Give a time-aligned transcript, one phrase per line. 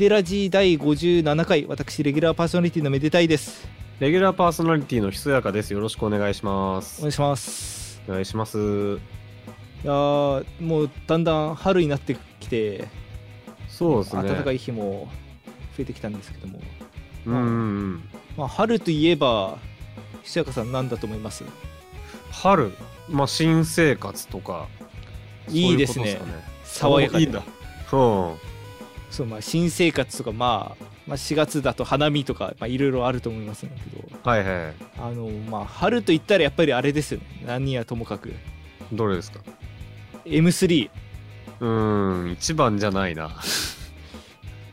[0.00, 3.68] メデラジ第57回私レギュラーパーソナリティのめでたいです
[3.98, 5.74] レギュラーパーソナリティのひそやかです。
[5.74, 7.00] よろしくお願いします。
[7.00, 8.56] お願いしますお願いします。
[8.56, 8.60] い
[9.84, 12.88] やーもうだんだん春になってきて、
[13.68, 14.22] そうですね。
[14.26, 15.06] 暖かい日も
[15.76, 16.62] 増えてきたんですけども、
[17.26, 17.46] うんうんう
[17.96, 18.02] ん。
[18.38, 19.58] まあ、春といえば
[20.22, 21.44] ひそやかさん何だと思います？
[22.30, 22.72] 春、
[23.06, 24.66] まあ、新生活とか。
[25.50, 26.18] いいですね
[26.64, 27.42] そういうことっ爽やかでいいんだ。
[27.92, 27.96] う
[28.36, 28.49] ん。
[29.10, 34.30] そうまあ新生活とか、まあ、まあ4月だと花見とかまあいろいろあると思いますけど。
[34.30, 34.74] はいはい。
[34.98, 37.26] あのまあ春といったらやっぱりあれですよね。
[37.46, 38.32] 何やともかく。
[38.92, 39.40] どれですか
[40.24, 40.90] ？M3
[41.60, 43.30] うーん、一番じゃないな。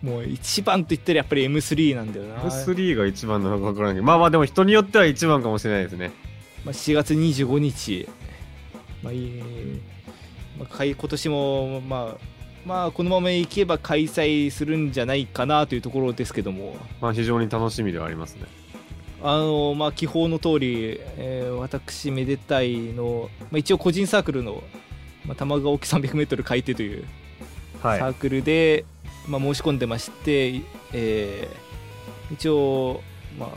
[0.02, 6.12] もう一番といったらやっぱり M3 なんだよな、M3 が一番なのか分からないけど、まあまあでも人によっては一番かもしれないですね。
[6.64, 8.08] まあ、4月25日、
[9.02, 9.42] まあいい
[10.58, 12.37] まあ、今年も、まあ、
[12.68, 18.44] まあこのままいけば開催するんじゃないかなというところですけどもまあ非常に楽しみではありますね。
[19.24, 24.62] あのまあ記法の通り、えー私めでたいの、まあ、一応個人サークルの、
[25.26, 27.06] まあ、玉川沖 300m 海底という
[27.82, 28.00] はい。
[28.00, 28.86] サークルで、
[29.28, 30.62] まあ、申し込んでまして、
[30.94, 31.68] えー
[32.34, 33.02] 一応
[33.40, 33.50] まあ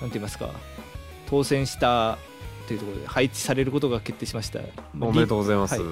[0.00, 0.50] なんて言いますか
[1.26, 2.18] 当選した
[2.66, 4.60] というところで配置されることが決定しました、
[4.94, 5.80] まあおめでとうございます。
[5.80, 5.82] はい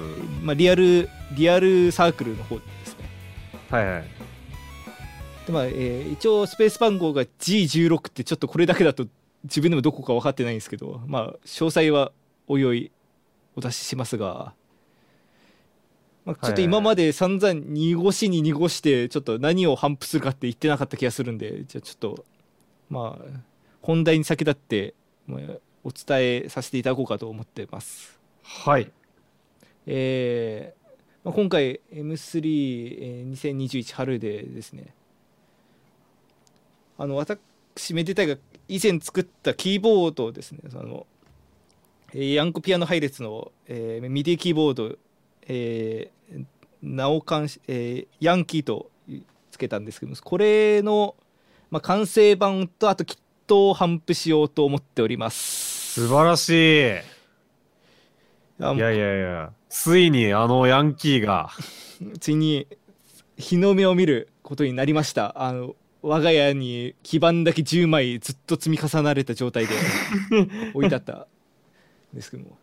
[0.41, 3.05] まあ、リアルリアルサークルの方ですね
[3.69, 4.03] はいはい。
[5.45, 9.07] で、まあえー一応スペース番号が G16 ってちょっとこれだけだと
[9.43, 12.11] 自分でもどこか分かってないんですけどまあ詳細は
[12.47, 12.91] おいおい
[13.55, 14.53] お出ししますが、
[16.25, 22.25] まあ、ちょっと今まで散々濁しに濁してちょっと何を反布するかって言ってなかった気がするんでじゃあちょっと
[22.89, 23.25] まあ
[23.81, 24.93] 本題に先立って、
[25.27, 25.41] まあ、
[25.83, 28.19] お伝えさせていただこうかと思ってます。
[28.43, 28.91] はい。
[29.85, 30.83] えー
[31.23, 34.93] まあ、今回 M3、えー2021春でですね
[36.97, 38.35] あの私めでたいが
[38.67, 41.05] 以前作ったキーボードですねその、
[42.13, 44.95] えーヤンコピアノ配列の、えーミディキーボード、
[45.47, 46.45] えー、
[46.81, 48.89] ナオカン、えーヤンキーと
[49.51, 51.15] つけたんですけどもこれの、
[51.71, 55.72] まあ、完成版とあとキットを頒布しようと思っております。
[55.93, 56.91] 素晴らしい。
[58.59, 61.51] あいやいやいや、ついにあのヤンキーが、
[62.19, 62.65] ついに
[63.37, 65.39] 日の目を見ることになりました。
[65.39, 69.75] あの我が家に基板だけ10枚ずっと積み重なれた状態で
[70.73, 71.13] 置いてあった。
[71.13, 71.25] ん
[72.15, 72.57] ですけども、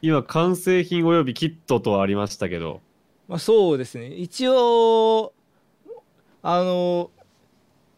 [0.00, 2.80] 今完成品およびキットとありましたけど、
[3.28, 4.06] まあ、そうですね。
[4.06, 5.34] 一応
[6.42, 7.10] あの、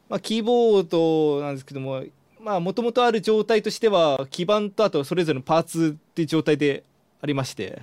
[0.08, 2.02] まあ、キーボードなんですけども
[2.40, 6.84] まあもともとある状態としては基板とあとそれぞれのパーツっていう状態で
[7.20, 7.82] ありまして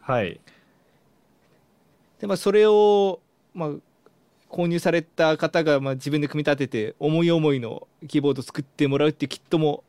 [0.00, 0.38] はい。
[2.20, 3.20] で、まあ、それを、
[3.54, 3.70] まあ、
[4.50, 9.82] 購入された方が、まあ、自分で組み立てて思い思いのキーボードを作ってもらうっていうキットも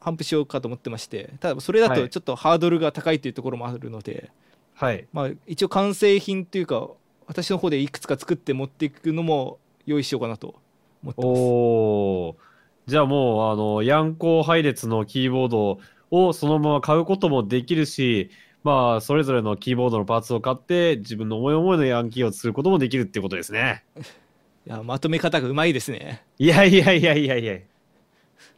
[0.00, 4.30] 頒布しようかと思ってましてただそれだはいとちょっとハードルが高いというところもあるので、
[4.74, 5.06] はい。
[5.12, 6.88] まあ、一応完成品というか
[7.26, 10.54] 私の方でいくつか作って持っていくのも用意しようかなと
[11.02, 11.26] 思ってます。
[11.26, 12.47] おー。
[12.88, 15.78] じゃあもう、あの、ヤンコー配列のキーボード
[16.10, 18.30] をそのまま買うこともできるし、
[18.64, 23.84] まあ、それぞれのキーボードのパーツを買って、自分の思い思いのヤンキーを作ることもできるっていうことですね。
[24.66, 26.24] いやまとめ方がうまいですね。
[26.38, 27.58] いやいやいやいやいや。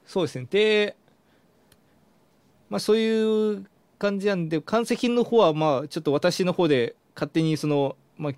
[0.07, 0.97] そうですねで、
[2.69, 3.67] まあ、そういう
[3.99, 8.33] 感じなんで完成品の方はまあちょっと私の方で勝手にその、まあ、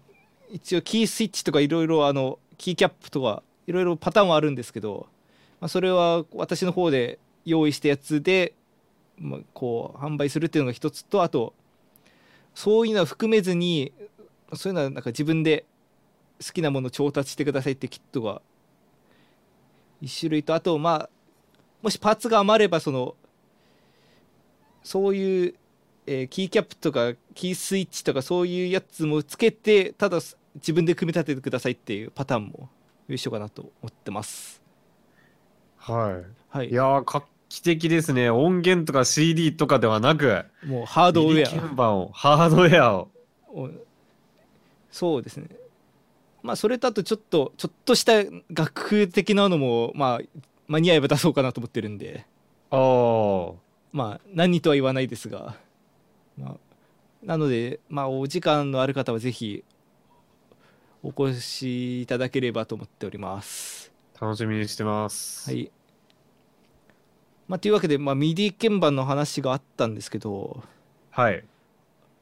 [0.51, 5.09] 一応キースイッチとかいろいろあのキーキャップとかいろいろパターンはあるんですけど、
[5.63, 8.53] まあ、それは私の方で用意したやつで、
[9.17, 11.55] まあ、こう販売するっていうのが一つとあと
[12.53, 13.93] そういうのは含めずに
[14.55, 15.65] そういうのはなんか自分で
[16.45, 18.43] 好きなものを調達してくださいってキットが
[20.03, 21.11] 1種類とあとまあ
[21.81, 23.15] もしパーツが余ればその
[24.83, 25.55] そういう、
[26.09, 30.19] えーキーキャップとかキースイッチとかそういうやつもつけてただ
[30.57, 32.69] 自分で組み立ててくださいっていうパターンも
[33.07, 34.62] 用意しようかなと思ってます。
[35.83, 36.23] は。
[36.49, 38.31] はいいいやー、画期的ですね。
[38.31, 43.09] 音源とか CD とかではなく、もうハードウェミディ鍵ア盤を、ハードウェアを。
[43.55, 43.71] を
[44.93, 45.47] そうですね
[46.43, 52.27] まあそれとあとちょっとちょっとした楽譜的なのもまあ間に合えば出そうかなと思ってるんで
[52.71, 53.55] あー。
[53.93, 55.57] まあ何とは言わないですが、
[56.39, 56.57] まあ、
[57.23, 59.65] なのでまあお時間のある方はぜひ
[61.03, 63.82] お越しいただければと思っております
[64.23, 65.51] 楽しみにしてます。
[65.51, 65.69] はい
[67.49, 70.63] まあというわけで、まあ、ミディ鍵盤の話があったんですけど
[71.11, 71.45] はい。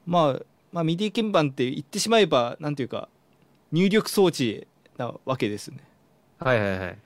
[0.06, 0.42] まあ
[0.72, 3.10] まあミディ鍵盤って言ってしまえばなんていうか
[3.70, 4.66] 入力装置
[4.96, 5.76] なわけですね
[6.38, 6.98] はいはいはい。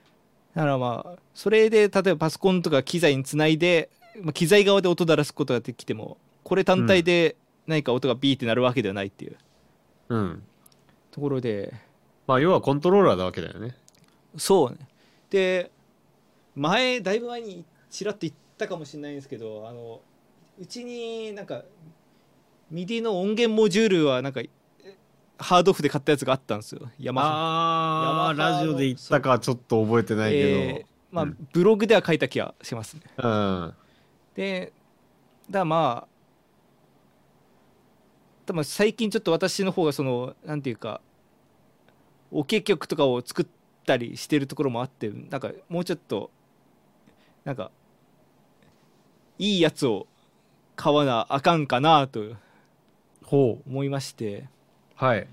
[0.55, 3.89] だからまあそれで例えばパソコンとか機材につないで、
[4.21, 7.35] まあ、機材側で音鳴らすことができてもこれ単体で
[7.67, 9.35] 何か音がビーってなるわけではないっていう
[10.07, 10.43] うん。
[11.11, 11.73] ところで
[12.27, 13.75] まあ、要はコントローラーなわけだよね。
[14.37, 14.77] そうね。
[15.29, 15.71] で
[16.55, 20.01] 前だいぶ前にちらっと言ったかもしれないんですけどあの
[20.59, 21.63] うちになんか
[22.71, 24.41] ミディの音源モジュールはなんか
[25.37, 26.89] ハードオフで買ったやつがあったんですよ。
[26.97, 33.01] ヤマハラジオで言ったかちょっと覚えてないけえーまあ、うんブログでは書いた気がしますね。
[33.17, 33.27] ど。
[33.27, 33.73] うん。
[34.35, 34.73] で
[35.49, 36.15] だまあ
[38.45, 41.01] 多分最近ちょっと私の方がそのなんていうか
[42.31, 43.45] オケ曲とかを作っ
[43.85, 46.31] たりしてるところもあってなんかもうちょっと
[47.43, 47.71] なんか
[49.37, 50.07] いいやつを
[50.75, 52.21] 買わなあかんかなと
[53.23, 53.69] ほう。
[53.69, 54.47] 思いまして
[54.95, 55.27] はい。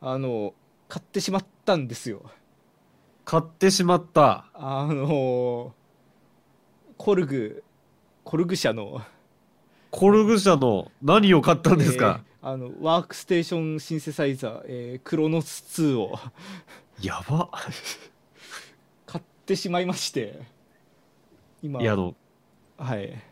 [0.00, 0.54] あの
[0.88, 2.22] 買ってしまったんですよ
[3.24, 4.46] 買ってしまった。
[4.54, 5.74] あの
[6.96, 7.64] コルグ
[8.24, 9.00] コルグ社の
[9.90, 16.16] コルグ社の何を買ったんですか、えーあのワークステーションシンセサイザー、えークロノス2を
[17.02, 17.50] やば。
[19.06, 20.40] 買ってしまいまして
[21.62, 22.14] 今いや、あの、
[22.78, 23.22] はい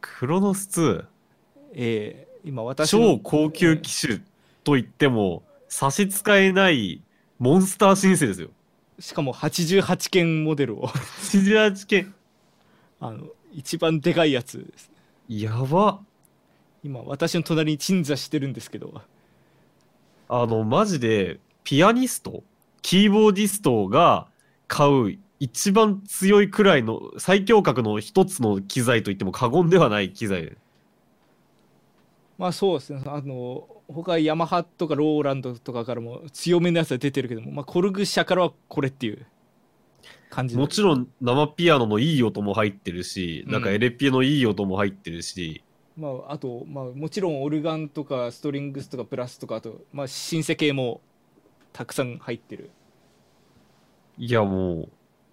[0.00, 1.04] クロノス2、
[1.74, 4.20] えー今私の超高級機種
[4.62, 7.02] と言っても、差し支えない
[7.40, 8.50] モンスターシンセですよ。
[9.00, 12.14] しかも88件モデルを88件。
[13.00, 14.90] あの一番でかいやつです
[15.28, 16.00] やば。
[16.84, 19.02] 今私の隣に鎮座してるんですけど
[20.28, 22.44] あの、マジで、ピアニスト
[22.86, 24.28] キーボーディストが
[24.68, 30.56] 買う一番強いくらいの最強格の一つの機材と言っても過言ではない機材。
[32.38, 33.02] まあそうですね。
[33.06, 39.26] あの他ヤマハとかローランドとかからも強めのやつは出てるけども、まあ、コルグ社からはこれっていう
[40.30, 40.60] 感じで。
[40.60, 43.52] もちろん生ピアノのいい音も入ってるし、うん。
[43.52, 45.64] なんかエレピのいい音も入ってるし、
[45.96, 51.00] まあ、あと、まあ、もちろんオルガンとかストリングスとかプラスとかあと、まあ、シンセ系も
[51.76, 52.70] たくさん入ってる
[54.16, 54.88] いやもう、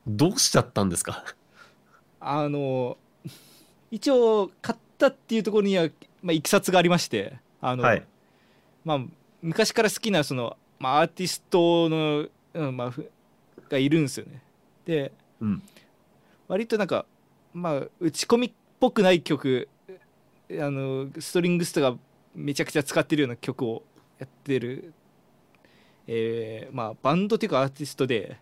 [0.06, 1.24] どうしちゃったんですか？
[2.20, 2.98] あの
[3.92, 5.88] 一応買ったっていうところには、
[6.22, 8.06] まあ、いきさつがありましてあの、はい。
[8.84, 9.00] まあ、
[9.42, 13.10] 昔から好きなその、まあ、アーティストの、うんまあ、ふ
[13.70, 14.42] がいるんですよね
[14.86, 15.64] でうん。
[16.50, 17.06] 割となんか、
[17.54, 18.52] まあ、打ち込みっ
[18.82, 19.70] ぽくない曲
[20.52, 21.98] あのストリングスとか
[22.36, 23.84] めちゃくちゃ使ってるような曲を
[24.20, 24.94] やってる、
[26.08, 28.38] えーまあ、バンドっていうかアーティストで、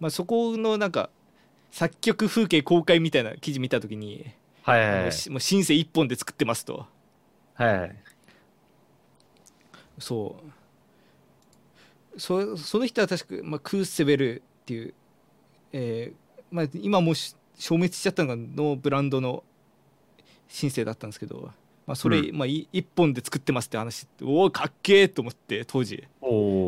[0.00, 1.10] まあ、そこのなんか
[1.70, 4.32] 作曲風景公開みたいな記事見た時に、
[4.62, 5.30] はいはいはい。
[5.30, 6.86] もうシンセ一本で作ってますと
[7.54, 7.96] はいはい。
[9.98, 10.36] そ
[12.16, 14.94] うそその人は確か、まあ、クーセベルっていう、
[15.72, 19.44] えーまあ、今もうし消滅しちゃったのがのブランドの
[20.48, 21.50] シンセだったんですけど、
[21.86, 26.04] まあ、それ、うまあ、い一本で作ってますって話おおかっけえと思って当時。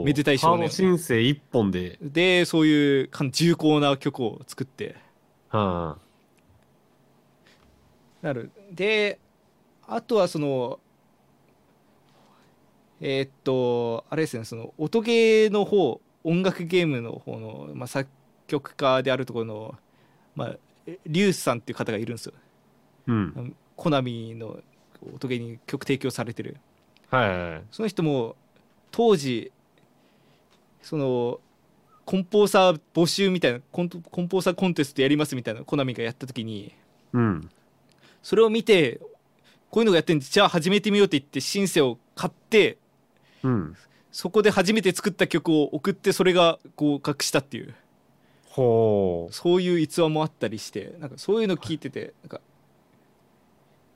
[0.05, 4.97] めでたい少年ハード申請一本で、でそういう重厚な曲を作って。
[5.49, 5.97] は
[8.21, 8.51] なる。
[8.71, 9.19] で
[9.87, 10.81] あとはその
[13.01, 18.11] えーっとあれですねその音ゲーの方音楽ゲームの方の、まあ、作
[18.49, 19.75] 曲家であるところの、
[20.35, 22.33] まあ、えリュウスさんっていう方がいるんですよ。
[22.37, 23.57] あ、うん。
[23.77, 24.59] コナミの
[25.15, 26.57] 音ゲーに曲提供されてる
[27.11, 27.63] はいはいはい。
[27.71, 28.37] その人も
[28.91, 29.53] 当時
[30.83, 31.41] その
[32.05, 36.73] コンポーサー募集みたいなコントコンポーサーコンテストやりますみたいなコナミがやった時に
[37.13, 37.51] うん。
[38.23, 39.01] それを見て
[39.71, 42.79] こういうのがやってんでじゃあ始めてみようって言ってシンセを買って
[43.43, 43.77] うん。
[44.13, 47.75] そこで初めて作った曲を送ってそれが合格したっていう
[48.49, 49.35] ほう。
[49.35, 52.41] そういう逸話もあったりしてなんかそういうの聞いててなんか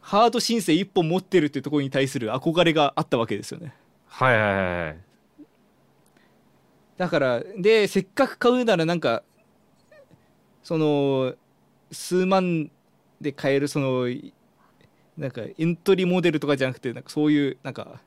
[0.00, 3.75] ハードシンセ一本持ってるっていうところに対する憧れがあったわけですよね
[4.07, 4.97] はいはいはいはい。
[6.97, 9.23] だからでせっかく買うならなんか
[10.62, 11.35] その
[11.90, 12.71] 数万
[13.21, 14.33] で買えるそのい
[15.16, 18.00] なんかエントリーモデルとかじゃなくてなんかそういうなんか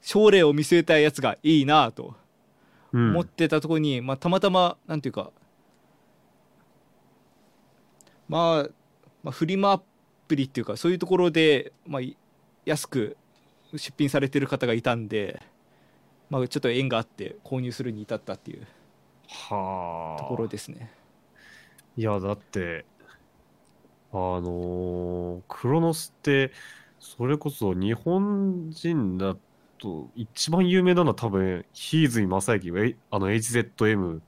[0.00, 2.14] 将来を見据えたやつがいいなと
[2.92, 3.10] うん。
[3.10, 5.30] 思ってたところに、まあ、たまたまなんていうか、
[8.28, 8.70] まあ、
[9.22, 9.82] まあフリマア
[10.28, 12.16] プリっていうかそういうところで、まあ、い
[12.64, 13.16] 安く
[13.74, 15.42] 出品されてる方がいたんで、
[16.30, 18.66] まあ、ちょっと縁があって購入するに至ったっていう
[19.28, 20.22] はあ。
[20.22, 20.90] ところですね。
[21.96, 22.84] いや、だって、
[24.12, 26.52] あのークロノスって、
[26.98, 29.36] それこそ日本人だ
[29.78, 34.20] と一番有名なのは多分ヒーズイ正幸えあの HZM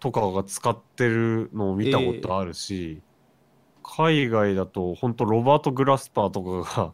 [0.00, 3.02] とかが使ってるのを見たことあるし、
[3.96, 6.92] 海外だと本当ロバート・グラスパーとかが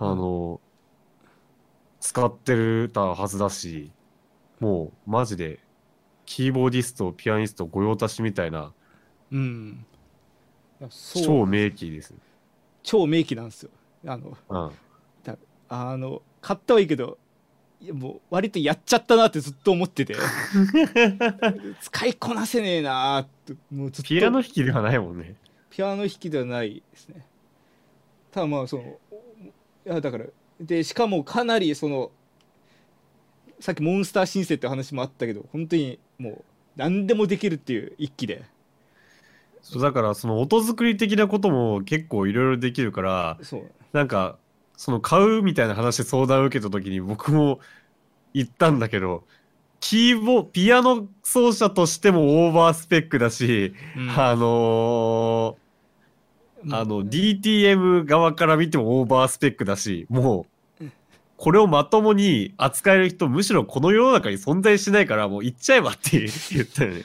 [0.00, 0.60] あの、
[1.98, 3.90] 使ってるたはずだし
[4.60, 5.60] もうマジで
[6.26, 8.72] キーボーディストピアニスト御用達みたいな
[9.32, 9.84] うん。
[11.24, 12.14] 超名機です。
[12.82, 13.70] 超名機なんですよ。
[14.06, 14.70] あのうん。
[15.70, 17.18] あの買ったはいいけど
[17.80, 20.14] いやもう割とやっちゃったなってずっと思ってて。
[21.80, 24.08] 使いこなせねえなーってもうずっと。
[24.08, 25.34] ピアノ弾きではないもんね。
[25.78, 27.24] ピアノ弾きではないですね。
[28.32, 30.24] ただまあそのいやだから
[30.60, 32.10] でしかもかなりその
[33.60, 36.44] さっきモンスターシンセって話もあったけど本当にもう
[36.74, 38.42] 何でもできるっていう一機で。
[39.62, 43.70] そうだからその音作り的なことも結構いろいろできるからそう。
[43.92, 44.36] なんか
[44.76, 47.60] その買うみたいな話で相談を受けた時に僕も
[48.34, 49.22] 言ったんだけど
[49.78, 54.10] キーボピアノ奏者としてもオーバースペックだし、うん。
[54.10, 55.67] あのー
[56.70, 60.46] あの DTM 側から見てもオーバースペックだしも
[60.80, 60.84] う
[61.38, 67.04] これをまともに扱える人むしろこの世の中に存在しないからもう行っちゃえばって 言ったよね。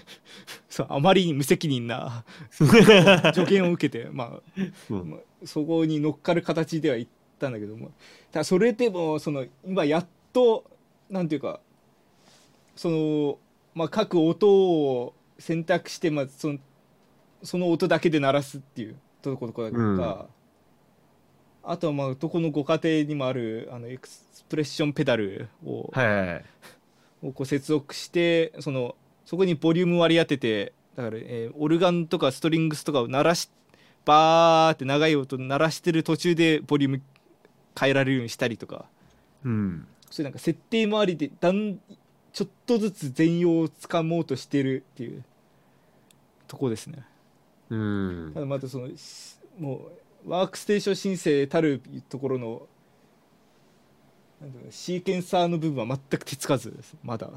[0.69, 5.09] そうあまりに無責任な 助言を受けてまあうん。
[5.11, 7.07] まあそこに乗っかる形では言っ
[7.37, 7.91] たんだけども。
[8.31, 10.65] ただそれでもその今やっと
[11.11, 11.59] なんていうか
[12.75, 13.37] その、
[13.75, 16.59] まあ、各音を選択して、まあ、その
[17.43, 18.95] その音だけで鳴らすっていう
[19.31, 20.25] ところとか、うん
[21.65, 26.45] あとはまあどこのご家庭にもあるあのエクスプレッションペダルを,、はいはいはい。
[27.23, 33.49] をこう接続してそのそこにボリューム割り当ててだから、えーオルガンとかストリングスとかを鳴らし
[34.03, 37.01] バーって長い音鳴らしてる途中でボリューム
[37.79, 38.83] 変えられるようにしたりとか
[39.45, 39.87] うん。
[40.11, 41.79] そういうなんか設定周りでだん
[42.33, 45.23] ちょっとずつ全容をつかもうとしてるっていう
[46.49, 47.05] とこですね
[47.73, 48.39] うんた。
[48.39, 49.91] だまたそのしも
[50.25, 52.67] うワークステーション申請たるところの
[54.41, 57.33] なんていうのシーケンサーの部分は全く手つかずですまだ、は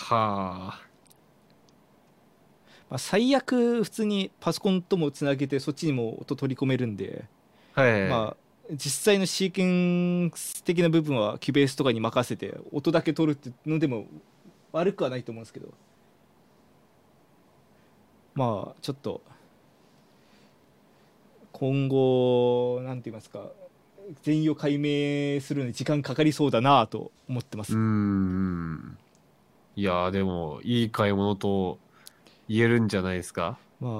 [0.00, 0.80] あ。
[2.88, 7.24] まあ、最悪普通にパソコンともつなげてそっちにも音取り込めるんで、
[7.74, 8.08] はい。
[8.08, 8.36] まあ
[8.72, 14.06] 実際のシーケンス的な部分はキュベースとかに任せて音だけ取るってのでも
[14.72, 15.72] 悪くはないと思うんですけど
[18.34, 19.22] まあちょっと
[21.58, 23.46] 今後なんて言いますか
[24.22, 28.98] 全容解明するのに時間かかりそうだなと思ってます、うーん。
[29.74, 31.78] いやーでも、いい買い物と
[32.46, 33.58] 言えるんじゃないですか？
[33.80, 33.92] まあ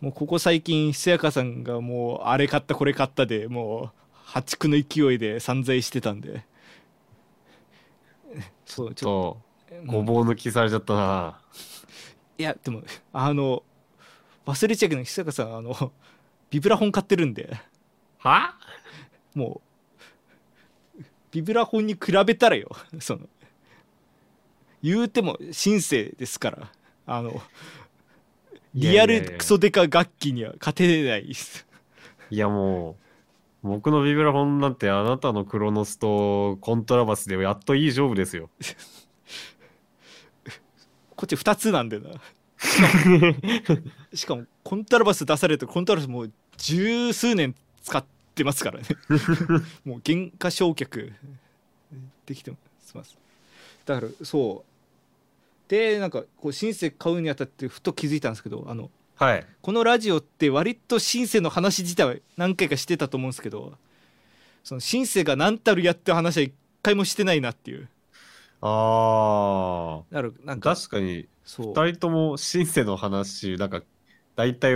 [0.00, 6.44] もうここ最近ひそやかさんがもうあれ買ったこれ買ったでもう破竹の勢いで散財してたんで
[8.66, 9.38] そうちょ
[9.70, 11.40] と、っごぼう抜きされちゃったな。
[12.36, 12.82] いやでも
[13.14, 13.62] あの
[14.44, 15.92] 忘れちゃうけどひそやかさんあの
[16.54, 17.50] ビブラフォン買ってるんで。
[18.18, 18.54] は？
[19.34, 19.60] も
[20.96, 21.02] う。
[21.32, 22.70] ビブラフォンに比べたらよ。
[23.00, 23.22] その。
[24.80, 26.70] 言うてもシンセですから。
[27.06, 27.42] あの。
[28.72, 31.66] リアルクソデカ楽器には勝てないです。
[32.30, 32.96] いやも
[33.64, 38.48] う、僕のビブラフォンなんてあなたのクロノスとコントラバスでやっといい勝負ですよ。
[41.16, 42.10] こっち2つなんだよな。
[44.14, 46.32] しかもコントラバス出されてコントラバスもう
[46.64, 48.02] 十数年使っ
[48.34, 48.86] てますからね。
[49.84, 51.12] もう原価償却
[52.24, 52.50] できて
[52.94, 53.16] ます。
[53.84, 54.70] だからそう。
[55.68, 59.46] でなんかこうシンセ買うにあたってふと気づいたんですけどあのはい。
[59.60, 63.76] このラジオって割とシンセの話自体は何回かしてたと思うんですけど
[64.62, 67.88] そのシンセが何たるやって話は一回もしてないなっていう。
[68.62, 71.74] あだからなんー、か確かに、そう。
[71.74, 73.82] 二人ともシンセの話、なんか、
[74.36, 74.74] 大体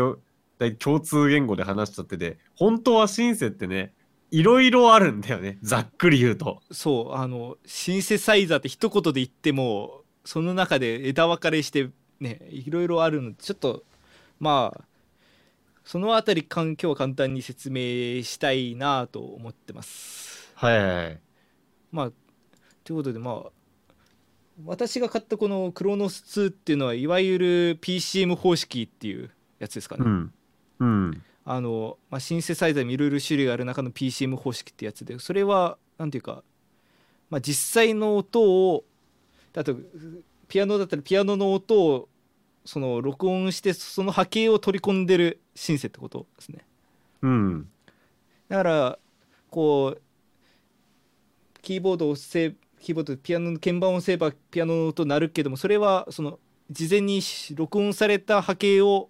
[0.59, 3.93] を、大共通言語で話しちゃってて、本当はシンセってね、
[4.31, 5.59] いろいろあるんだよね。
[5.63, 6.61] ざっくり言うと。
[6.71, 11.89] そうあのシンセサイザーって一言で言ってもその中で枝分かれして
[12.21, 13.85] ねいろいろあるのでちょっと
[14.39, 14.85] まあ
[15.85, 21.21] そのあたりかん今日は簡単に説明したいなと思ってますはいはいはい。
[21.91, 22.11] まあ
[22.85, 23.51] ということでまあ
[24.67, 30.33] 私が買ったこのクロノス2っていうのはいわゆる PCM 方式っていうやつですかね、うん。
[30.81, 31.23] うん。
[31.45, 36.43] あの、まあ、シンセサイザーにいろいろ種類がある中の PCM 方式ってやつでそれはなんていうか、
[37.31, 38.85] まあ、実際の音を
[39.55, 39.81] 例えば
[40.47, 42.09] ピアノだったらピアノの音を
[42.65, 46.59] その録音してその波形を取り込んでるシンセってことですね
[47.23, 47.69] うん。
[48.49, 48.99] だから
[49.51, 50.03] こう
[51.63, 56.39] キーボードを押せキーボードでピアノの鍵盤を押せばピアノの音鳴るけどもそれはその
[56.71, 57.21] 事前に
[57.55, 59.09] 録音された波形を、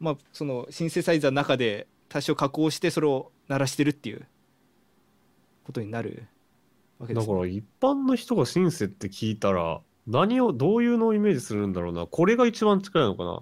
[0.00, 4.26] まあ、そのシンセサイザーの中で多少加工してそれを鳴らしてるっていう。
[5.64, 6.26] ことになる
[6.98, 12.06] わけです、だから一般の人がシンセって聞いたら何をどういうのをイメージするんだろうな。
[12.06, 13.32] これが一番近いのかな。
[13.36, 13.40] だ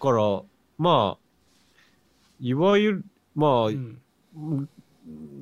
[0.00, 0.42] から
[0.78, 1.24] まあ
[2.40, 3.04] いわゆる
[3.34, 4.00] まあ、うん。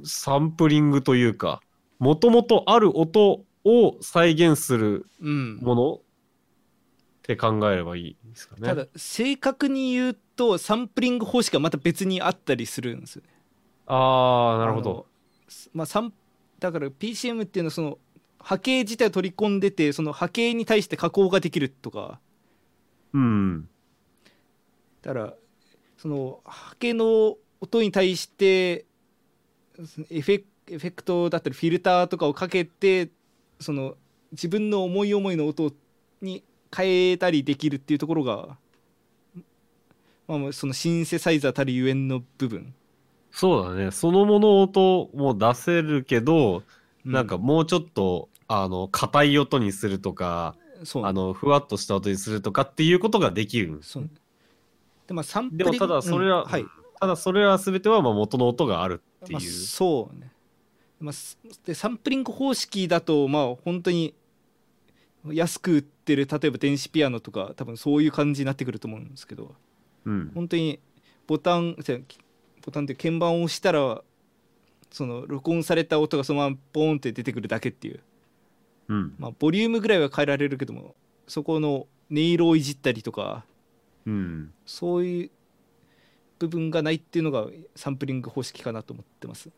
[0.04, 1.62] サンプリングというか
[2.00, 5.58] もともとある音を再現するうん。
[5.62, 6.00] もの
[7.24, 8.68] って考えればいいですかね。
[8.68, 13.28] ただ正確に言うとサンプリング方式がまた別にあったりするんですよね。
[13.86, 15.06] ああなるほど。
[15.72, 16.12] まあ、サン
[16.58, 17.98] だから PCM っていうのはその
[18.38, 22.20] 波形自体を取り込んでてその波形に対して加工ができるとか
[23.14, 23.68] うん
[25.00, 25.34] だから
[25.96, 28.84] その波形の音に対して
[30.10, 33.08] エフェエフェクトだったりフィルターとかをかけて
[33.60, 33.96] その
[34.32, 35.72] 自分の思い思いの音
[36.20, 36.42] に
[36.74, 38.56] 変えたりできるっていうところが、
[40.26, 42.74] まあ、そのシンセサイザーたるゆえんの部分、
[43.34, 43.90] そうだね。
[43.90, 46.62] そのもの音も出せるけど、
[47.04, 50.54] うなんかもうちょっとあの硬い音にするとか
[50.84, 51.04] そう。
[51.04, 54.08] あのふわっとした音にするとかっていうことができるそう。
[55.08, 56.48] でまあサンプでもただそれは、うん。
[56.48, 56.64] はい。
[57.00, 60.30] ただそれは全てはまあ元の音があるっていう、まあ、そうね、
[61.00, 64.14] まあ、すでサンプリング方式だとまあ本当に
[65.32, 69.54] 安く売ってる例えば電子ピアノとか多分そういう感じになってくると思うんですけど。
[70.04, 70.32] うん。
[70.34, 70.80] 本当に
[71.26, 71.76] ボタン
[72.64, 74.02] ボタンって鍵盤を押したら
[74.90, 78.00] その録音された音がそのままボーンって出てくるだけっていう、
[78.88, 79.14] うん。
[79.18, 80.94] まあ、ボリュームぐらいは変えられるけども
[81.26, 83.44] そこの音色をいじったりとか。
[84.06, 84.52] うん。
[84.66, 85.30] そういう
[86.38, 89.48] 部分がないっていうのがサンプリング方式かなと思ってます。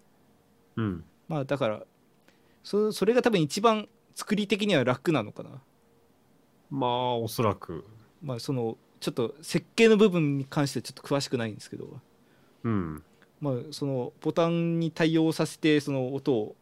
[0.76, 1.04] うん。
[1.28, 1.82] まあだから
[2.62, 5.50] そそれが多分一番作り的には楽なのかな？
[6.70, 7.84] まあおそらく。
[8.22, 12.00] まあそのちょっと設計の部分に関してはちょっと詳しくないんですけど、
[12.64, 13.02] うん。
[13.42, 16.56] まあそのボタンに対応させてその音を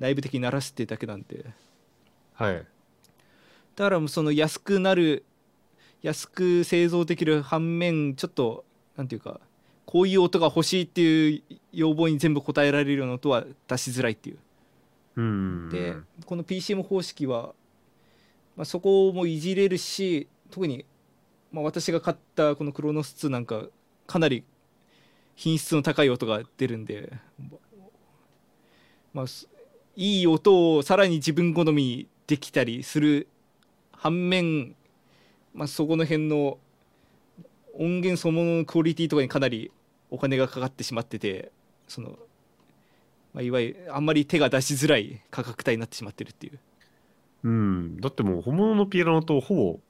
[0.00, 1.46] 内部的に鳴らすってだけなんで、
[2.34, 2.66] はい。
[3.76, 5.24] だからもうその安くなる
[6.02, 8.64] 安く製造できる反面ちょっと
[8.96, 9.40] なんていうか
[9.86, 11.42] こういう音が欲しいっていう
[11.72, 14.38] 要望に全部応えられるような音は出しづらいっていう。
[15.70, 17.54] でこの PCM 方式は、
[18.56, 20.84] まあ、そこもいじれるし特に、
[21.50, 23.64] まあ、私が買ったこのクロノス2なんか
[24.06, 24.44] かなり
[25.34, 27.12] 品質の高い音が出るんで、
[29.12, 29.26] まあ、
[29.96, 33.28] いい音をさらに自分好みにできたりする
[33.92, 34.76] 反面、
[35.52, 36.58] まあ、そこの辺の
[37.74, 39.72] 音源そのもののクオリティとかにかなり
[40.10, 41.50] お金がかかってしまってて
[41.88, 42.18] その
[43.34, 46.58] まあ、いわゆるあんまり手が出しづらい価格帯になってしまってるっていう。
[47.44, 48.00] うん。
[48.00, 49.80] だってもう本物のピアノとほ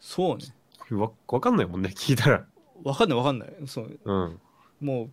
[0.00, 0.44] そうね。
[0.90, 2.44] ぼわわかんないもんね聞いたら。
[2.84, 3.52] わかんないわかんない。
[3.66, 4.40] そううん。
[4.80, 5.10] もう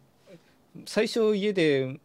[0.86, 2.00] 最初家で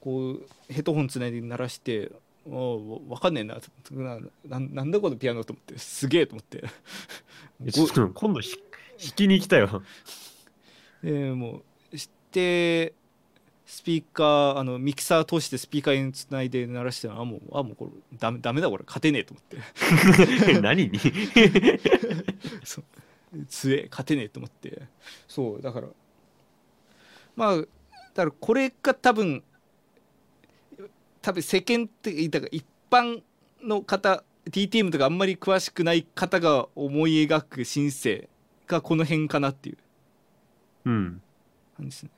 [0.00, 2.10] こうヘッドホンつないで鳴らして
[2.44, 3.58] おわかんねえな。
[3.90, 6.64] なななんだこのピアノと思ってすげえと思って。
[7.64, 8.56] えちょっと今度ひ
[8.98, 9.82] 弾きに行きたいわ。
[11.02, 12.94] でもうして
[13.72, 18.84] スピーカーあのミキサー通してスピーカーにつないで鳴らしてあもうあもうこれダメダメだこれ。
[18.86, 20.60] 勝てねえと思って。
[20.60, 20.98] 何に？
[23.48, 23.88] 強え。
[23.90, 24.82] 勝てねえと思って。
[25.26, 25.88] そうだから。
[27.34, 29.42] まあだからこれが多分
[31.22, 33.22] 多分世間ってだから一般
[33.62, 38.28] の方 DTM とかあんまり詳しくない方が思い描くシンセ
[38.66, 39.78] がこの辺かなっていう
[40.84, 41.22] うん
[41.78, 42.10] 感じですね。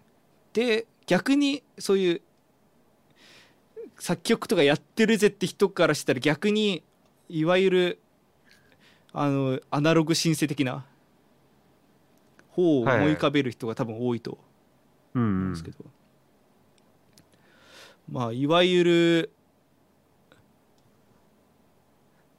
[0.53, 2.21] で逆にそういう
[3.99, 6.83] 作曲とかやってるぜって人からしたら逆に
[7.29, 8.01] いわゆる
[9.13, 10.85] あのアナログシンセ的な
[12.51, 14.39] 方を思い浮かべる人が多分多いと
[15.15, 15.85] うん思うんですけど、
[18.11, 19.31] まあいわゆる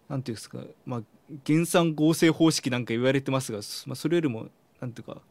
[0.09, 1.01] なんていうんですか、まあ、
[1.43, 4.47] 減産合成方式なんか言われてますが、まあ、それよりも
[4.79, 5.21] なんていうか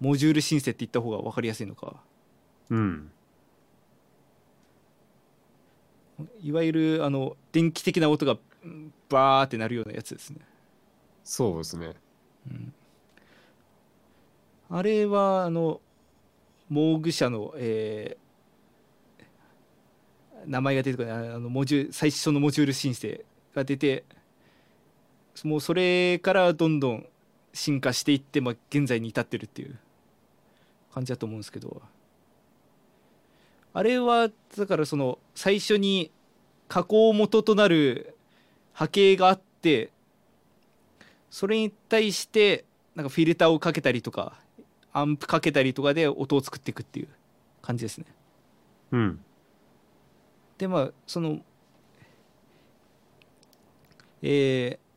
[0.00, 1.96] モジュールシンセって言った方が分かりやすいのか
[2.70, 3.10] うん。
[6.42, 10.38] いわゆるあの電気的な音がうんバーってなるようなやつですね。
[11.24, 11.94] そうですね。
[14.70, 15.80] あれはあの
[16.68, 18.30] モーグ社の、えー
[20.46, 21.28] 名前が出てこない。
[21.28, 24.04] あのモジュ最初のモジュール申請が出て
[25.44, 27.06] もうそれからどんどん
[27.52, 29.78] 進化していって、まあ、現在に至ってるっていう
[30.92, 31.82] 感じだと思うんですけど
[33.72, 36.10] あれはだからその最初に
[36.68, 38.16] 加工元となる
[38.72, 39.90] 波形があって
[41.30, 44.34] それに対してなんかフィルターをかけたりとか
[44.92, 47.08] アンプかけたりとかで音を作っていくっていう
[47.62, 48.06] 感じですね。
[48.92, 49.20] うん。
[50.58, 51.38] でまあその
[54.22, 54.90] えー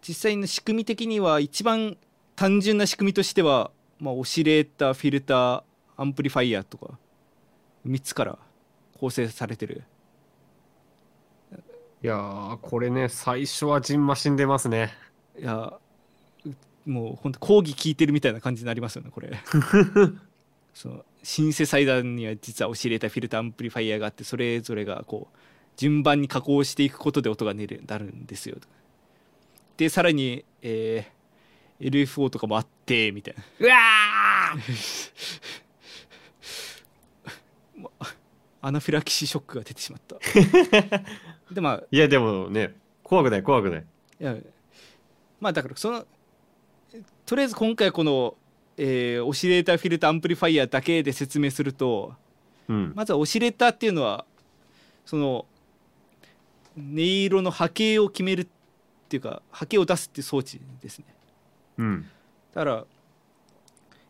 [0.00, 1.98] 実際の仕組み的には一番
[2.36, 5.62] 単純な仕組みとしては、まあ、オシレーターフィルター
[5.96, 6.98] アンプリファイアとか
[7.88, 8.38] 3つから
[8.98, 9.84] 構成されてる。
[12.02, 14.92] いやー、これね、最初は蕁麻疹出ますね。
[15.38, 15.72] いや
[16.44, 19.38] うもう本当講義聞いてるみたいな感じになりますよねこれ。
[20.74, 25.36] そのシンセサイザーには実はオシレーターフィルターアンプリファイアがあってそれぞれがこう
[25.76, 28.56] 順番に加工していくことで音が出るなるんですよ。
[29.76, 31.18] でさらに、えー
[31.80, 33.44] LFO とかもあってみたいな。
[33.60, 33.76] うわ
[38.60, 40.16] アナフィラキシーショックが出てしまった
[41.54, 43.86] でまあいや、でもね、怖くない、怖くない。
[44.20, 44.36] いや
[45.40, 46.04] まあだからその
[47.24, 48.36] とりあえず今回この、
[48.76, 52.14] えーオシレーターフィルターアンプリファイアだけで説明すると
[52.68, 52.92] うん。
[52.96, 54.24] まずはオシレーターっていうのは
[55.04, 55.46] その
[56.76, 58.46] 音色の波形を決めるっ
[59.08, 61.04] ていうか波形を出すっていう装置ですね
[61.78, 62.02] うん。
[62.54, 62.84] だから、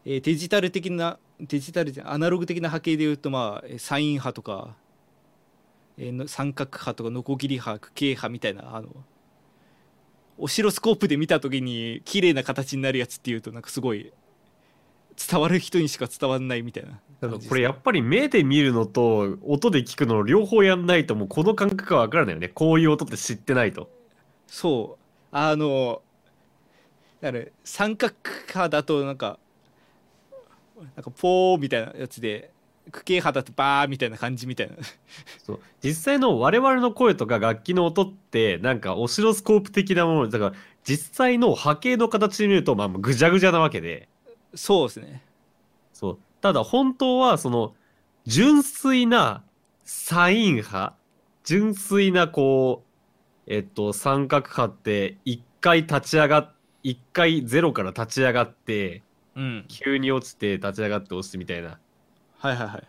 [0.05, 4.75] えーデジタル的なデジタルじゃアナログ的な波形でいうとまあえーサイン波とか、
[5.97, 8.89] えーの三角波とかノコギリ波区形波みたいなあの
[10.39, 14.13] オシロスコープで見た時に綺麗な形になるやつっていうとなんかすごい
[15.19, 22.49] 伝わる人にしか伝わらないみたいなこれやっぱり目で見るのと音で聞くの両方やんないともうこの感覚がわからないよね。
[22.49, 23.91] こういう音って知ってないと。
[24.47, 26.01] そうあの
[27.21, 28.15] だから三角
[28.53, 29.41] 波だとなんか
[30.83, 32.51] なんかポーみたいなやつで
[32.91, 34.77] 区形波だとバーみたいな感じみたいな。
[35.45, 35.61] そう。
[35.83, 40.29] 実際の我々の声とか楽器の音ってなんかオシロスコープ的なもの。
[40.29, 40.53] だから
[40.85, 44.09] 実際の波形の形で見るとまあぐじゃぐじゃなわけで。
[44.55, 45.23] そうですね。
[45.93, 46.19] そう。
[46.41, 47.75] ただ本当はその
[48.27, 49.43] 純粋な
[49.85, 50.95] サイン波
[51.45, 52.85] 純粋なこ
[53.47, 59.03] うえっと三角波って一回立ち上がっ一回ゼロから立ち上がって
[59.39, 59.65] うん。
[59.69, 61.79] 急に落ちて立ち上がって落ちてみたいな。
[62.39, 62.89] はいはいはい。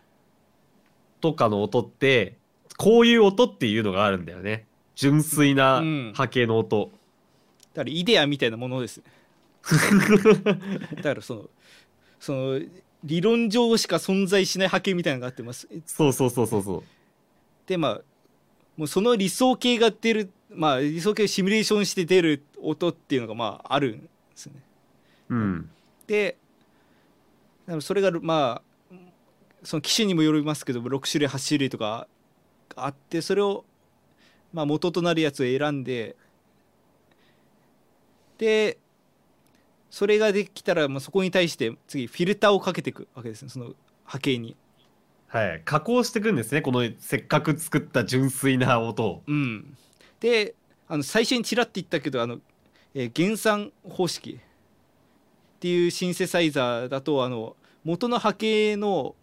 [1.20, 2.38] とかの音って
[2.76, 4.66] こういう音っていうのがあるんだよね。
[4.96, 6.12] 純粋なうん。
[6.14, 6.90] 波形の音、
[7.74, 9.04] だからイデアみたいなものですね。
[10.96, 11.50] だからその
[12.18, 12.60] その
[13.04, 15.68] 理論上しか存在しない波形みたいなのがあってます。
[15.86, 16.82] そうそうそうそうそう。
[17.66, 18.00] でまあ
[18.76, 24.54] もうその理想形が出るまあ理想形をシミュレーションして出る音っていうのがまああるんですね。
[25.28, 25.70] うん
[26.10, 26.36] で
[27.78, 28.94] それがまあ
[29.62, 32.08] その機種にもよりますけど6種類8種類とか
[32.74, 33.64] あってそれを
[34.52, 36.16] まあ元となるやつを選んで
[38.38, 38.76] で
[39.88, 43.70] それができたらまあそこに対して次フィルターをかけていくわけですねその
[44.04, 44.56] 波形に。
[45.28, 45.62] はい。
[45.64, 49.22] 加工していくんですねこのせっかく作った純粋な音を。
[49.28, 49.76] うん、
[50.18, 50.56] で
[50.88, 52.40] あの最初にちらって言ったけどあの、
[52.94, 54.40] えー減算方式
[55.60, 59.14] っていうシンセサイザーだとあの元の波形の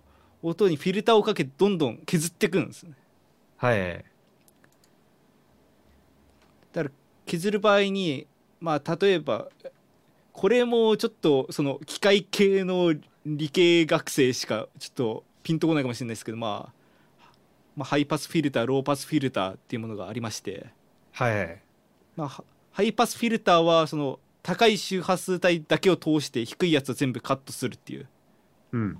[0.43, 2.91] 音にフィルターをかけてどんどん削っていくんですね。
[3.57, 4.05] はい。
[6.73, 6.91] だから
[7.25, 8.27] 削る場合に
[8.59, 9.47] まあ例えば
[10.31, 12.93] これもちょっとその機械系の
[13.25, 16.71] 理系学生しかちょっとピンとこないかもしれないですけど、ま
[17.19, 17.31] あ、
[17.75, 20.67] まあハイパスフィルターローパスフィルターっていうものがありまして。
[21.13, 21.59] はい
[22.15, 28.07] まあ、ハハイパスフィルターはその高い周波数帯だけを通して低いやつを全部カットするっていう。
[28.71, 28.97] うん。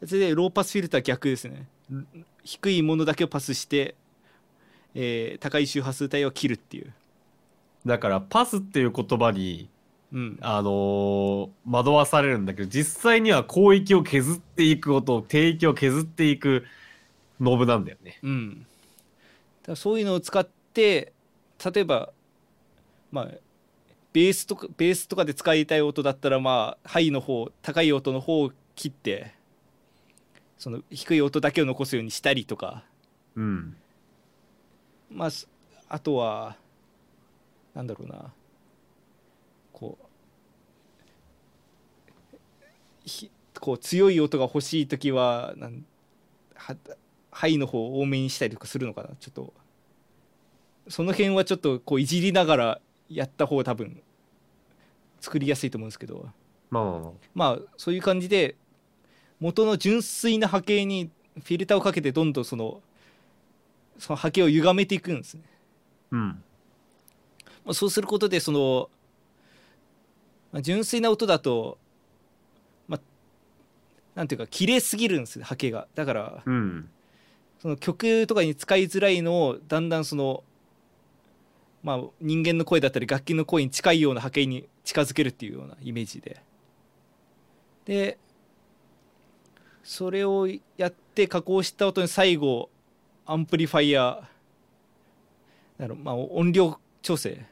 [0.00, 1.66] やつでローパスフィルターは逆ですね。
[1.92, 2.06] ん
[2.44, 3.96] 低いものだけをパスして、
[4.94, 6.92] えー高い周波数帯を切るっていう、
[7.84, 9.68] だからパスっていう言葉に
[10.12, 16.66] うん、あのー惑わされるんだけど実際には広域を削っていく音低域を削っていく
[17.40, 18.20] ノブなんだよね。
[18.22, 18.68] うん、だか
[19.72, 21.12] らそういうのを使って
[21.74, 22.12] 例えば
[23.10, 23.28] まあ
[24.14, 29.34] ベースとかベースとかで使いたい音だったらまあハイの方高い音の方を切って
[30.56, 32.84] その低い音だけを残すようにしたりとか。
[33.34, 33.76] うん。
[35.10, 35.48] まあす
[35.88, 36.56] あとは
[37.74, 38.32] なんだろうな。
[39.72, 40.06] こう
[43.04, 45.84] ひこう強い音が欲しい時はなん
[46.54, 46.76] は
[47.32, 49.08] ハイの方を多めにしたりとかするのかな。
[49.18, 49.52] ちょっと
[50.86, 54.00] その辺はちょっとこういじりながらやった方が多分
[55.24, 56.28] 作りやすいと思うんですけど
[56.68, 58.56] まあまあまあまあそういう感じで
[59.40, 62.82] 元の純粋な波形にフィルターをかけてどんどんその
[63.98, 65.42] その波形を歪めていくんですね。
[66.10, 66.20] うん。
[66.28, 66.34] ま
[67.68, 68.90] あ、そうすることでその、
[70.52, 71.78] まあ、純粋な音だと
[72.86, 73.00] まあ
[74.14, 76.88] なんていうか綺麗すぎるんですね波形がだからうん。
[77.60, 80.44] その曲とかに使いづらいのをだんだんその
[81.84, 86.42] まあ人間の声だったり楽器の声に近いような波形に近づけるっていうようなイメージで
[87.84, 88.18] で
[89.84, 92.70] それをやって加工した音に最後
[93.26, 94.28] アンプリファイア
[95.78, 97.44] なるまあ音量調整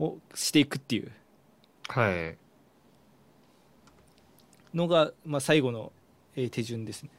[0.00, 1.12] をしていくっていう
[1.88, 2.36] はい。
[4.74, 5.92] のが、まあ、最後の、
[6.34, 7.10] えー手順ですね。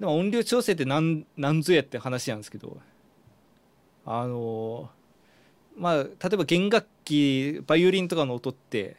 [0.00, 2.76] でも音量調整って何何ぞやって話なんですけど
[4.06, 4.96] あのー
[5.78, 8.96] まあ例えば弦楽器バイオリンとかの音って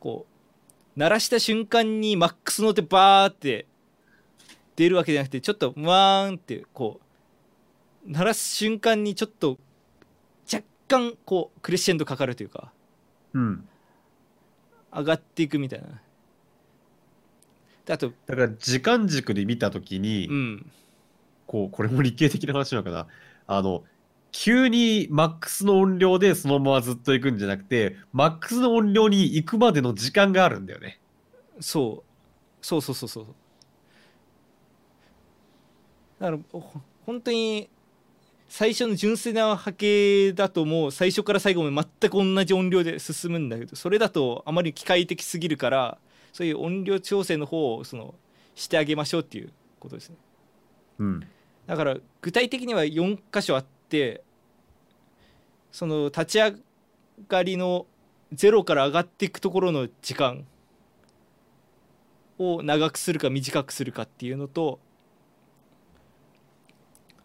[0.00, 0.24] こ
[0.96, 3.66] う鳴らした瞬間にマックスの音バーって
[4.76, 7.00] 出るわけじゃなくてちょっとワーンってこ
[8.06, 9.58] う鳴らす瞬間にちょっと
[10.50, 12.72] 若干こうクレッシェンドかかるというか
[13.34, 13.68] うん。
[14.90, 15.88] 上がっていくみたいな
[17.84, 20.70] であとだから時間軸で見たときに、うん
[21.46, 23.06] こう、これも理系的な話なのかな。
[23.46, 23.84] あの、
[24.36, 30.98] 急にマックスの音量でそのままずっと行くんじゃなくて、マックスの音量に行くまでの時間があるんだよね。
[31.60, 33.26] そうそうそうそうそう
[36.18, 37.68] だからほ本当に
[38.48, 45.98] 最初の純粋な波形だともう最初から最後まで全く同じ音量で進むんだけどそれだとあまり機械的すぎるから
[46.32, 48.16] そういう音量調整の方をその
[48.56, 50.16] してあげましょうっていうことですね
[50.98, 51.26] うん。
[51.68, 54.22] だから具体的には4箇所あって
[55.72, 56.54] その立ち上
[57.28, 57.86] がりの
[58.32, 60.46] ゼロから上がっていくところの時間
[62.38, 64.78] を長くするか短くするかっていうのと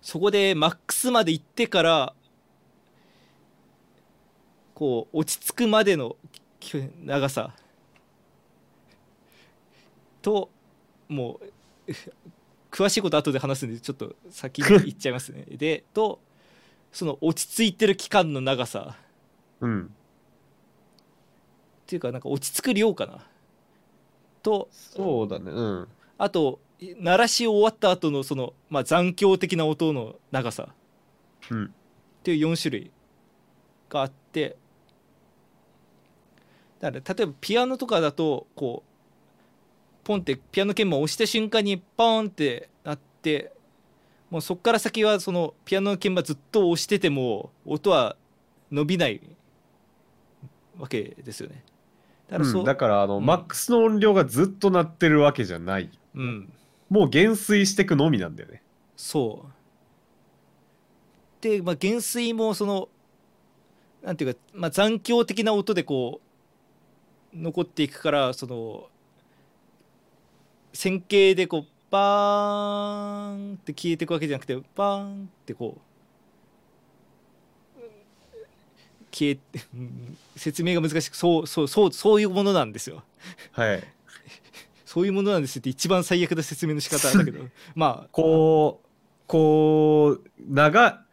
[0.02, 2.14] そこでマックスまで行ってから
[4.74, 6.16] こう落ち着くまでの
[7.04, 7.54] 長さ
[10.22, 10.50] と
[11.08, 11.40] も
[11.88, 11.92] う
[12.72, 15.44] 詳しいこと後で話すんでちょっと先に言っちゃいますね。
[15.50, 16.22] でと
[16.92, 18.96] その落ち着いてる期間の長さ
[19.62, 19.86] うん。
[19.86, 19.88] っ
[21.86, 23.26] ていうかなんか落ち着く量かな
[24.42, 25.52] とそうだね。
[25.52, 25.88] うん。
[26.18, 30.70] あと鳴らし終わった後のその、まあ、残響的な音の長さ
[31.52, 31.66] うん。
[31.66, 31.70] っ
[32.24, 32.92] ていう4種類
[33.90, 34.58] があって
[36.80, 43.52] だから例えばピアノとかだとこうポンってピアノ鍵盤を押した瞬間にポーンってなって
[44.30, 48.16] もうそこから先はそのピアノの鍵盤ずっと押してても音は
[48.72, 49.22] 伸びない
[50.78, 51.64] わけですよね。
[52.30, 55.90] だからそう、うんだからあの、うんマックスの音量がずっと鳴ってるわけじゃない。
[56.16, 56.52] うん、
[56.90, 58.62] もう減衰してくのみなんだよね。
[58.96, 59.52] そう。
[61.42, 62.90] で、まあ、減衰もその
[64.04, 66.22] なんていうか、まあ、残響的な音でこ
[67.34, 68.88] う残っていくからその
[70.74, 75.82] 線形でこうバーンって消えていくわけじゃなくてバーンってこう
[79.12, 79.42] 消えて
[79.74, 83.04] うん説明が難しくそうそうそうそういうものなんですよ。
[83.52, 83.84] はい。
[84.86, 88.88] そういうものなんですよって一番最悪な説明の仕方だけど まあこう、
[89.28, 91.06] こう、長、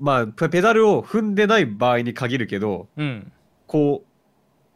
[0.00, 3.32] まあ、ペペダルを踏んでない場合に限るけど、うん
[3.68, 4.08] こう、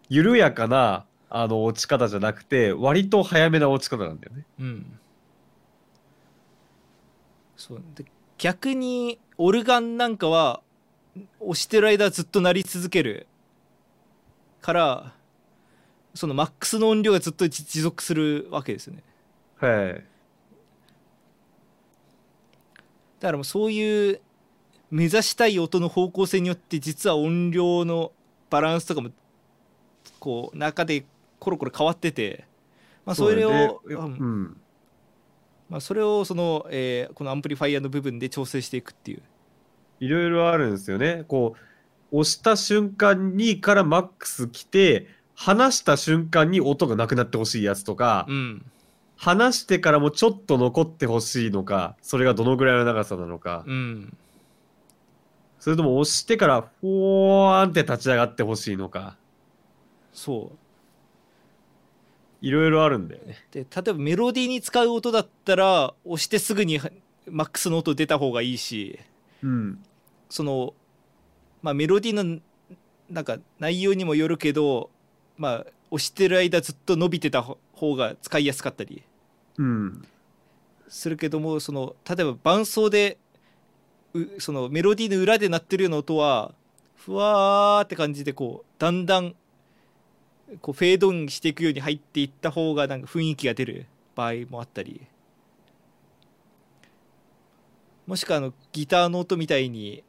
[0.08, 4.46] 緩やかな、あの、落ち方じゃなくて、割と早めな落ち方なんだよね。
[4.60, 4.98] うん
[7.56, 8.04] そうで
[8.38, 10.60] 逆にオルガンなんかは
[11.40, 13.26] 押してる間ずっと鳴り続ける
[14.60, 15.14] から
[16.14, 19.02] そのマックスの音量がずっと持持続するわけですよね
[19.58, 20.04] はい。
[23.20, 24.20] だからもうそういう
[24.90, 28.12] 目指したい音の方向性によって実は音量の
[28.50, 29.10] バランスとかも
[30.20, 31.04] こう中で
[31.38, 32.44] コロコロ変わってて、
[33.04, 34.60] まあ、それをねうんうん。
[35.68, 39.22] まあ、それをその、えーこのアンプリファイアの部分で調整していくっていう。
[40.00, 41.24] いろいろあるんですよね。
[41.26, 41.54] こ
[42.12, 48.66] う、押した瞬間にからマックス来て、離した瞬間に音がなくなってほしいやつとか、うん。
[49.16, 54.16] 離してからもちょっと残ってほしいのか、それがどのぐらいの長さなのか、うん。
[55.58, 59.16] それとも押してからフォーンって立ち上がってほしいのか、
[60.12, 60.65] そう
[62.40, 63.36] いろいろあるんだよね。
[63.50, 66.80] で例えばメロディーに使う音だったら押してすぐに
[67.26, 68.98] マックスの音出た方がいいし
[69.42, 69.84] うん。
[70.28, 70.74] その、
[71.62, 72.40] まあ、メロディーの
[73.08, 74.90] なんか内容にもよるけど、
[75.38, 79.02] まあ、押してる間ずっと伸びてたほ方が使いやすかったり
[79.58, 80.06] うん
[80.88, 83.18] するけどもその例えば伴奏で
[84.14, 86.54] うそのメロディーの裏で鳴ってるような音は
[86.96, 89.34] ふわーって感じでこうだんだん
[90.60, 95.06] こうフェードインしていくように入っていった方がなんか雰囲気が出る場合もあったり。
[98.06, 100.04] もしくはあのギターの音みたいに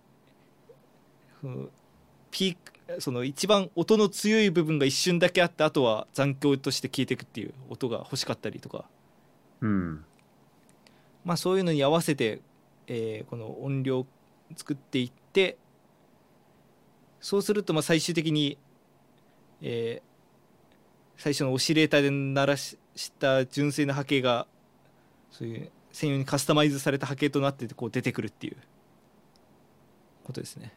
[1.41, 1.69] その
[2.29, 8.85] ピークその一番音の強い部分が一瞬だけあってあとは残響として消えていくっていう音が欲しかったりとか。
[9.61, 10.05] うん。
[11.25, 12.41] まあそういうのに合わせて、
[12.87, 14.07] えーこの音量を
[14.55, 15.57] 作っていって
[17.19, 18.57] そうするとまあ最終的に、
[19.61, 20.06] えー
[21.17, 24.47] 最初のオシレーターで鳴らしした純正な波形が
[25.31, 28.57] そういう専用にカスタマイズされた波形となってこう出てくるっていう
[30.23, 30.73] ことですね。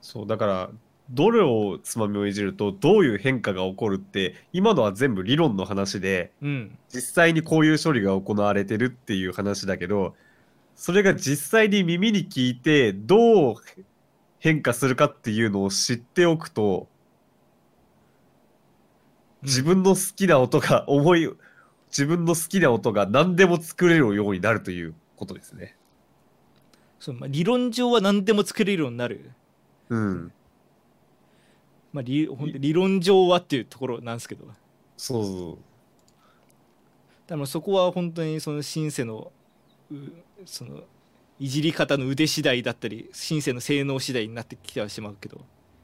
[0.00, 0.70] そうだから
[1.10, 10.14] どれをつまみをいじるとどういう変化が起こるって今のは全部理論の話でうん、実際にこういう処理が行われてるっていう話だけど
[10.76, 13.54] それが実際に耳に聞いてどう
[14.38, 16.88] 変化するかっていうのを知っておくと
[19.42, 21.28] 自分の好きな音が 思い
[21.88, 25.76] 自分の好きな音が何でも作れるようになるということですね。
[26.98, 29.30] そうまあ、理論上は何でも作れるようになる、
[29.88, 30.32] うん。
[31.92, 34.44] まあ、理ほんと理論上はっていうところなんですけど
[34.96, 35.58] そうそ
[37.28, 39.32] でもそこは本当にそのシンセの
[39.90, 39.94] う
[40.44, 40.82] その
[41.38, 45.40] いじり方の腕次第だったりシンセの性能次第になってきてはしまうけど、う。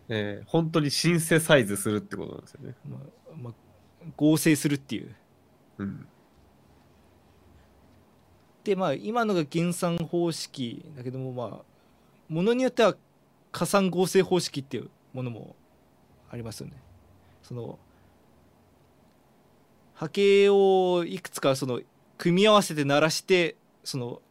[0.08, 2.74] えー本当にシンセサイズするってことなんですよね。
[2.88, 3.00] まあ
[3.40, 3.54] まあ、
[4.16, 5.14] 合成するっていう
[5.78, 6.06] うん。
[8.64, 11.62] でまあ今のが減算方式だけどもまあ
[12.28, 12.96] ものによっては
[13.52, 15.54] 加算合成方式っていうものも
[16.30, 16.72] ありますよね
[17.42, 17.78] その
[19.94, 21.80] 波形をいくつかその
[22.16, 24.22] 組み合わせて鳴らしてその好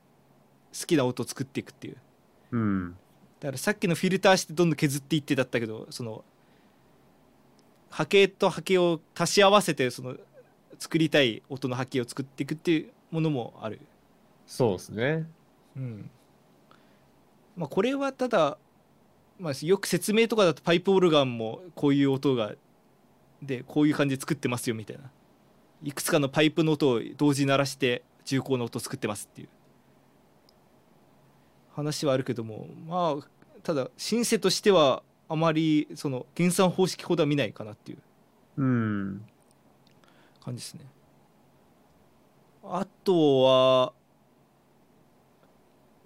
[0.88, 1.98] きな音を作っていくっていう
[2.52, 2.96] うん。
[3.40, 6.24] だからさっきのフィルターしてどんどん削っていってだったけどその
[7.94, 10.16] 波形と波形を足し合わせてその
[10.80, 13.80] 作りたい音の波形を作っていくっていうものもある。
[14.48, 15.30] そうですね。
[15.78, 16.10] うん。
[17.56, 18.58] まあこれはただ、
[19.40, 22.54] まあ、よく説明とかだとパイプオルガンもこういう音が
[23.44, 25.04] でこういう感じで作ってますよみたいな。
[25.84, 29.50] いくつかのパイプの音を同時に鳴らして重厚な音を作ってますっていう。
[31.76, 33.28] 話はあるけどもまあ
[33.62, 37.98] ただシンセとしてはあまりその減算方式ほどは見ないかなっていう
[38.58, 39.26] うん。
[40.44, 40.82] 感じですね
[42.64, 43.94] あとは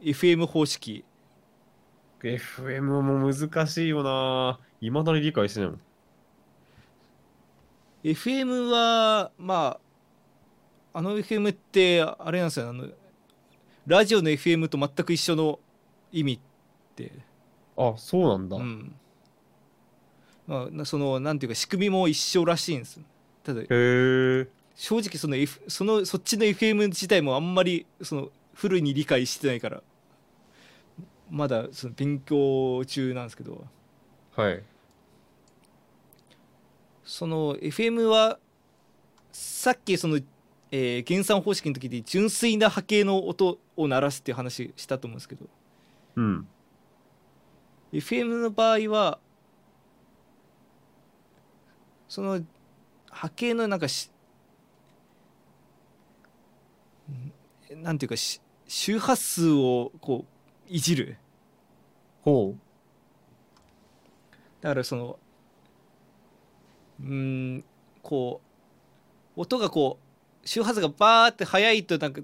[0.01, 1.03] FM 方式
[2.21, 4.59] FM も難しいよな。
[4.81, 5.81] いまだに理解してないもん。
[8.03, 9.79] FM はま
[10.93, 12.87] ああの FM ってあれなんですよあの
[13.85, 15.59] ラジオの FM と全く一緒の
[16.11, 16.39] 意味っ
[16.95, 17.11] て
[17.77, 18.57] あ、そうなんだ。
[18.57, 18.95] うん
[20.47, 22.99] まあなそのなんていうか仕組みも一緒らしいんです
[23.43, 23.61] ただ。
[24.77, 29.81] 正直その,、F、そのそっちの FM 自体もあんまりそのフルに理解してないから
[31.31, 33.65] まだその勉強中なんですけど
[34.35, 34.63] はい。
[37.03, 38.37] その FM は
[39.31, 40.19] さっきその、
[40.71, 45.45] えー減算方式の時に純粋な波形の音を鳴らすっていう話したと思うんですけど
[46.17, 46.47] うん。
[47.93, 49.19] FM の場合は
[52.07, 52.41] その
[53.09, 54.11] 波形のなんかし
[57.75, 61.17] んなんていうかし周波数をこういじる
[62.21, 62.55] ほ
[64.61, 65.19] だからその
[67.01, 67.07] うー
[67.57, 67.63] ん
[68.01, 68.41] こ
[69.35, 69.99] う音がこ
[70.43, 72.21] う周波数がバーって速いとなんか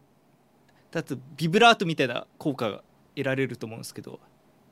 [0.91, 2.83] だとビブラートみたいな効果が
[3.15, 4.19] 得られると思うんですけどう。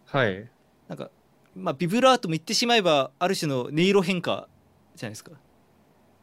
[0.05, 0.49] はい。
[0.88, 1.09] なんか
[1.55, 4.47] まあビブラートも言ってしまえばある種の音色変化
[4.96, 5.32] じゃないですか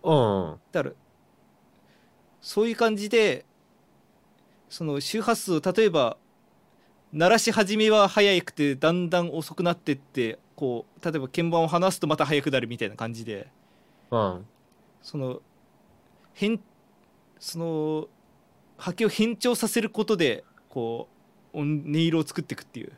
[0.02, 0.60] うん。
[0.72, 0.94] だから
[2.40, 3.44] そういう感じで
[4.68, 6.16] その周波数を例えば
[7.12, 13.48] 鳴らし始めは速くてだんだん遅くなってってこう例えば鍵盤を離すとまた速くなるみたいな感じで
[14.10, 14.46] うん。
[15.02, 15.40] その
[16.34, 16.60] 変
[17.38, 18.08] その
[18.76, 21.18] 波形を変調させることでこう
[21.58, 22.92] 音音色を作っていくっていう、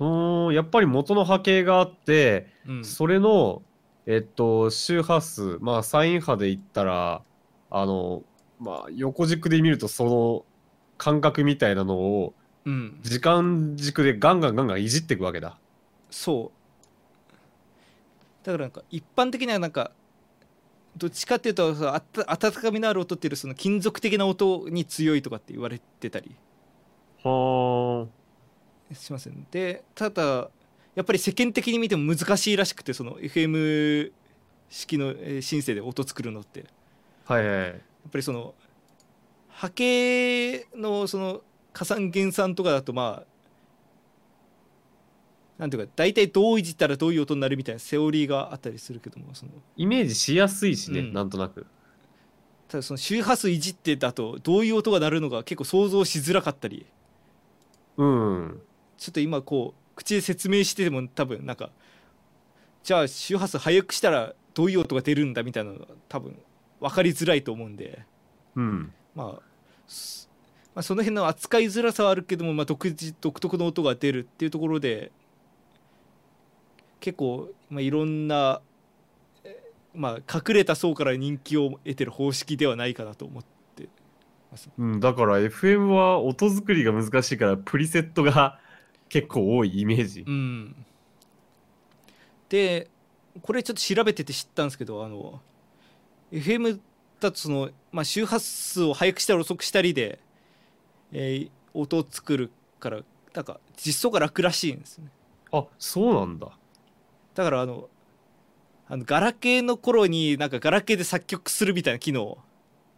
[0.00, 3.62] うーん、やっぱり元の波形があって、うん、それの、
[4.06, 7.22] えっと、周波数、まあ、サイン波で言ったら、
[7.70, 8.22] あの、
[8.60, 10.44] まあ、横軸で見ると、その
[10.98, 12.34] 感覚みたいなのを、
[12.64, 15.58] うん、時間軸でガンガンガンガンいじっていくわけだ。
[16.10, 16.64] そう。
[18.44, 19.90] だからなんか一般的にはなんか
[20.96, 26.36] どっちかっていうとあった温かみのある音っていうその金属的な音に強いとかって言われてたり
[27.24, 28.06] は
[28.92, 29.46] しますね。
[29.50, 30.50] でただ
[30.94, 34.12] やっぱり世間的に見ても難しいらしくてその FM
[34.68, 36.64] 式のえーシンセで音作るのって。
[37.24, 38.54] はいはいっぱりその
[39.48, 41.40] 波形のその
[41.72, 43.34] 加算減算とかだとまあ
[45.58, 51.12] なんていうか大体どういじったらどういう音になるみたいなセオリーがあったりするけどもそのイメージしやすいしね、うん。
[51.12, 51.66] なんとなく。
[52.68, 56.86] ただその周波数いじってだとどういう音が鳴るのか結構想像しづらかったり。
[57.96, 58.60] うん。
[58.98, 61.70] ちょっと今こう口で説明してても多分なんか
[62.82, 66.36] じゃあ周波数速くしたらどういう音が出るんだみたいなのが多分
[66.80, 68.04] 分かりづらいと思うんで、
[68.56, 69.42] うんまあ、
[69.86, 70.28] す
[70.74, 75.12] まあその辺の扱いづらさはあるけども、まあ、独自独特の音が出るっていうところで
[77.00, 78.60] 結構、まあ、いろんな、
[79.44, 79.62] え
[79.94, 83.44] まあ、隠れた層から人気を得てる方式ではないかなと思っ
[83.76, 83.88] て
[84.50, 84.70] ます。
[84.76, 88.58] うん、だから FM は音作りが難しいからプリセットが
[89.08, 90.30] 結構多いイメージう。
[90.30, 90.86] ん、
[92.48, 92.88] で
[93.42, 95.40] これちょっと調べてて知ったんですけどあの
[96.32, 96.80] FM
[97.20, 100.18] だとその、まあ、周波数を速くしたり遅くしたりで、
[101.12, 103.00] えー音を作るから
[103.34, 105.08] なんか実装が楽らしいんですね
[105.52, 106.48] あそうなんだ。
[107.34, 107.88] だからあの
[108.88, 112.38] あのガラケーの頃になんかガラケーで作曲するみたいな機能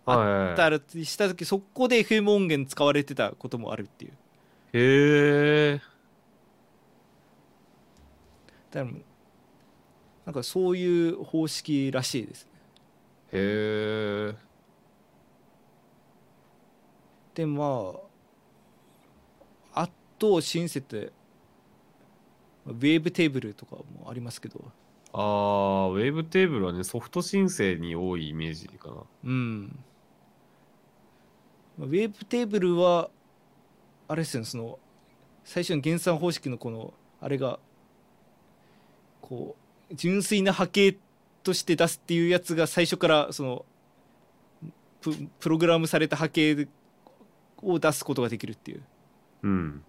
[0.04, 5.80] はいはいはいだらした時そこで FM 音源使われてたこともあるっていうへえ。
[8.76, 8.96] だから
[10.26, 12.50] なんかそういう方式らしいですね
[13.32, 14.34] へえ。
[17.34, 17.92] でま
[19.72, 21.10] ああとシンセって
[22.66, 24.60] ウェーブテーブルとかもありますけど
[25.12, 28.94] ああ、ウェーブテーブルはね、ソフト申請に多いイメージかな。
[29.24, 29.78] うん
[31.78, 33.08] まあウェーブテーブルは
[34.08, 34.78] あれですよねその
[35.44, 37.58] 最初の減算方式のこのあれが
[39.20, 39.56] こ
[39.90, 40.98] う純粋な波形
[41.42, 43.64] として出すっていうやつが最初からその
[45.00, 46.68] ププログラムされた波形
[47.62, 48.82] を出すことができるっていう
[49.44, 49.84] うん。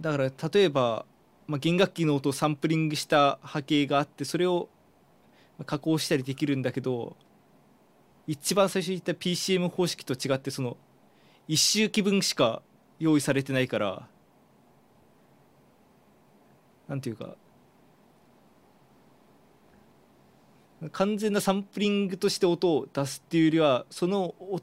[0.00, 1.06] だから例えば、
[1.46, 4.68] まあ、弦楽器の音をサンプリングした波形があってそれを
[5.58, 7.16] まあ加工したりできるんだけど
[8.26, 10.76] 一番最初に言った PCM 方式と違ってその
[11.46, 12.62] 一周期分しか
[12.98, 14.08] 用意されてないから
[16.88, 17.36] なんていうか
[20.92, 24.60] 完全なサンプリングとして音を出すっていうよりはそのお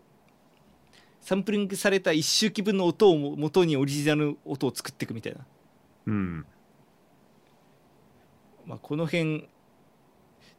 [1.21, 5.39] サンプリングされた一周期分の音をも元にオリジナルの音を作っていくみたいな、
[6.07, 6.45] うん。
[8.65, 9.47] まあ、この辺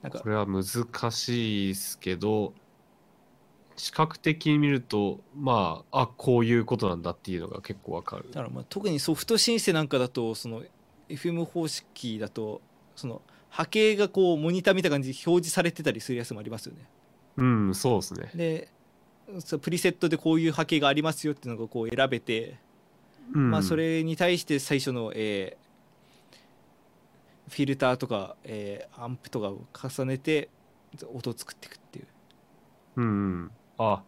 [0.02, 2.54] なんかこれは難しいですけど、
[3.76, 8.26] 視覚的に見ると、まあ、あ、こういうことなんだっていうのが結構わかる。
[8.30, 10.62] だからまあ特にソフトシンセなんかだとその
[11.12, 12.60] FM 方式だと
[12.96, 16.86] その波形がこうモニターみたいな感じで表示されてたりするやつもありますよね
[17.36, 18.30] うん、そうですね。
[18.34, 18.68] で
[19.60, 22.58] プリセットでこういう波形がありますよっていうのがこう選べて、
[23.32, 25.62] うん、まあそれに対して最初の、えー
[27.48, 30.48] フィルターとか、えーアンプとかを重ねて
[31.12, 32.06] 音を作っていくっていう
[32.96, 33.08] うんう
[33.44, 33.50] ん。
[33.78, 34.02] あ、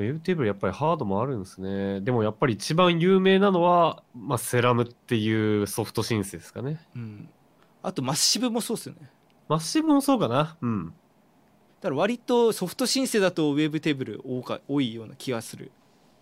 [0.00, 2.00] ウェブテーブルやっぱりハードもあるんですね。
[2.00, 6.80] でもやっぱり一番有名なのは、まあ、セラムっていうソフトシンセですかね。
[6.94, 7.28] うん、
[7.82, 9.10] あとマッシブもそうですよね
[9.48, 10.56] マッシブもそうかな。
[10.60, 10.86] うん。
[11.80, 15.70] だから割とソフトシンセだとウェブテーブル多か多いような気がする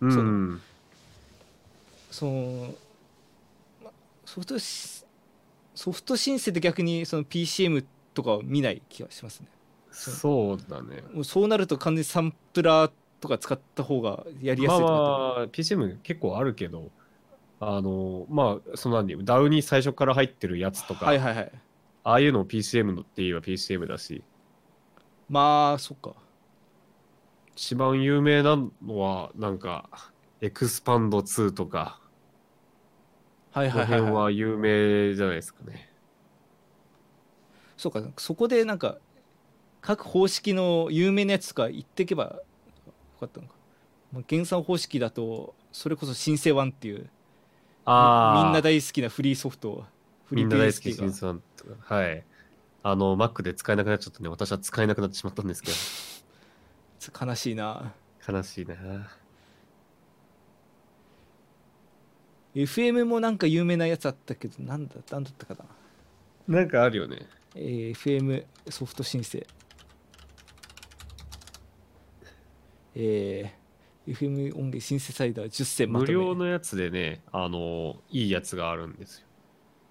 [0.01, 0.11] うん。
[0.11, 0.59] その
[2.11, 2.73] その
[3.83, 3.91] ま
[4.25, 5.05] ソフトシ
[5.75, 9.47] ソフトシンセで逆にその PCM とかは見ない気がしますね
[9.91, 11.03] そうだね。
[11.13, 14.85] もうそうなると完全にサンプラーとか使った方がやりやすいと。
[14.85, 16.91] まあかまあ、PCM 結構あるけど、
[17.59, 21.51] あの、まあ、そのなんでダウに最初から入ってるやつとか、はいはいはい。
[22.03, 24.23] ああいうのを PCM のって言えば PCM だし、
[25.29, 26.15] まあそっか。
[27.55, 29.89] 一番有名なのは、なんか、
[30.39, 31.99] エクスパンド2とか、
[33.51, 35.89] はいはいはい、はい、は有名じゃないですかね。
[37.75, 38.97] そうかそこでなんか
[39.79, 42.43] 各方式の有名なやつとか言っていけばよ
[43.19, 43.53] かったのか、
[44.13, 47.09] まあ、原産方式だとそれこそシンセワンっていう
[47.85, 49.85] ああ、みんな大好きなフリーソフト
[50.25, 50.93] フリーみんな大好き
[51.81, 52.23] はい。
[52.81, 55.71] あの、Mac で使えなくなっちゃったんで、私は使えなくなってしまったんですけ
[57.25, 57.93] 悲しいな。
[58.25, 58.75] ど、悲しいな。
[62.55, 65.55] FM もなんか有名なやつあったけどなんだなんだったか
[66.47, 66.59] な。
[66.59, 67.27] なんかあるよね。
[67.55, 69.45] えー FM ソフト申請
[72.95, 73.59] えー
[74.07, 76.17] FM 音源シンセサイダー10選ま無とめ。
[76.17, 79.27] 料のやつでね、あの、いいやつがあるんですよ。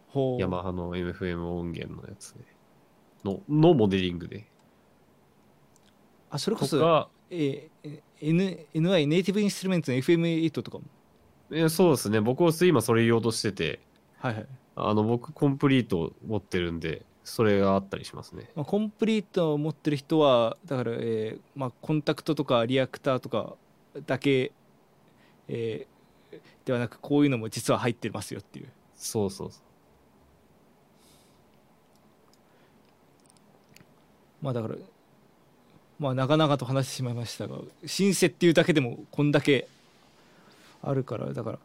[0.09, 0.41] ほう。
[0.41, 2.41] ヤマハの MFM 音源のやつで。
[3.25, 4.47] の、のモデリングで。
[6.31, 10.85] あそれことそ、か、えー N、NI ネイティブインストゥルメントの FM8 とかも。
[11.53, 13.81] えそうですね、僕は今それ言おうとしてて、
[14.19, 18.51] はいはい、あの、僕コンプリート持ってるんで、それがあったりしますね。
[18.55, 23.55] まあ、コンプリートを持ってる人はだから、えーまあ、コンタクトとかリアクターとか
[24.07, 24.53] だけ、
[25.49, 25.99] えー
[26.65, 29.63] ではなくこういうのも実は入ってますよっていうそうそうそう。
[34.43, 34.75] まあだから
[35.99, 37.57] まあ長々と話してしまいましたが
[37.87, 39.67] シンセっていうだけでもこんだけ
[40.83, 41.59] あるからだから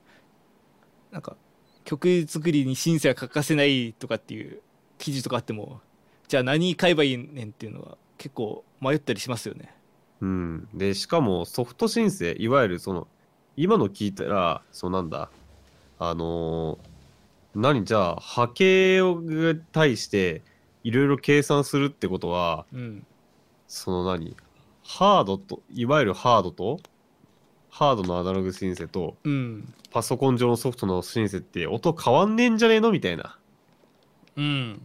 [1.12, 1.36] なんか
[1.84, 4.62] 曲作りにシンセは欠かせないとかっていう
[5.04, 5.82] 記事とかあっても
[6.30, 9.76] じゃあ何買えばいいねんっていうのは結構迷ったりしますよね。
[10.22, 10.68] うん。
[10.74, 13.10] で、しかもソフト申請、いわゆるその、
[13.58, 15.30] 今の聞いたら、そうなんだ、
[16.00, 19.22] あのー何じゃあ、波形を
[19.74, 20.42] 対して、
[20.84, 23.06] いろいろ計算するってことは、うん。
[23.68, 24.36] その何
[24.84, 26.80] ハードと、いわゆるハードと、
[27.70, 29.74] ハードのアナログシンセと、うん。
[29.92, 33.38] パソコン上のソフトのシンセって音変わんねえんじゃねえのみたいな。
[34.36, 34.82] うん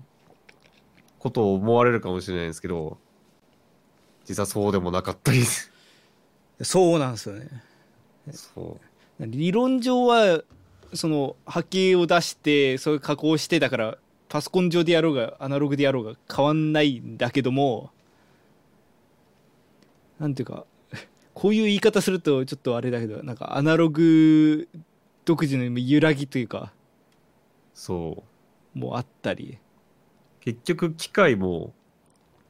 [1.19, 2.99] ことを思われるかもしれないんですけど、
[4.25, 5.43] 実はそうでもなかったり。
[6.63, 7.49] そうなんですよね
[8.33, 8.79] そ
[9.21, 9.27] う。
[9.27, 10.43] 理論上は
[10.95, 13.99] その波形を出してそういう加工してだから
[14.29, 17.91] パソコン上でやろうがアナログでやろうが変わんないんだけども
[20.19, 20.67] なんていうか
[21.35, 24.69] こういう言い方するとちょっとあれだけどなんかアナログ
[25.25, 26.73] 独自の揺らぎというか
[27.75, 28.25] そ
[28.75, 28.79] う。
[28.79, 29.59] もうあったり
[30.55, 31.75] 結局機械も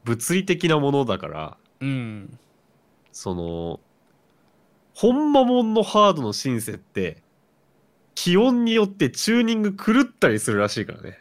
[0.04, 2.38] 物理的なものだからうん。
[3.12, 3.80] その
[4.94, 7.22] 本間もんのハードのシンセって
[8.14, 11.20] 気温によってチューニング狂ったりするらしいからね。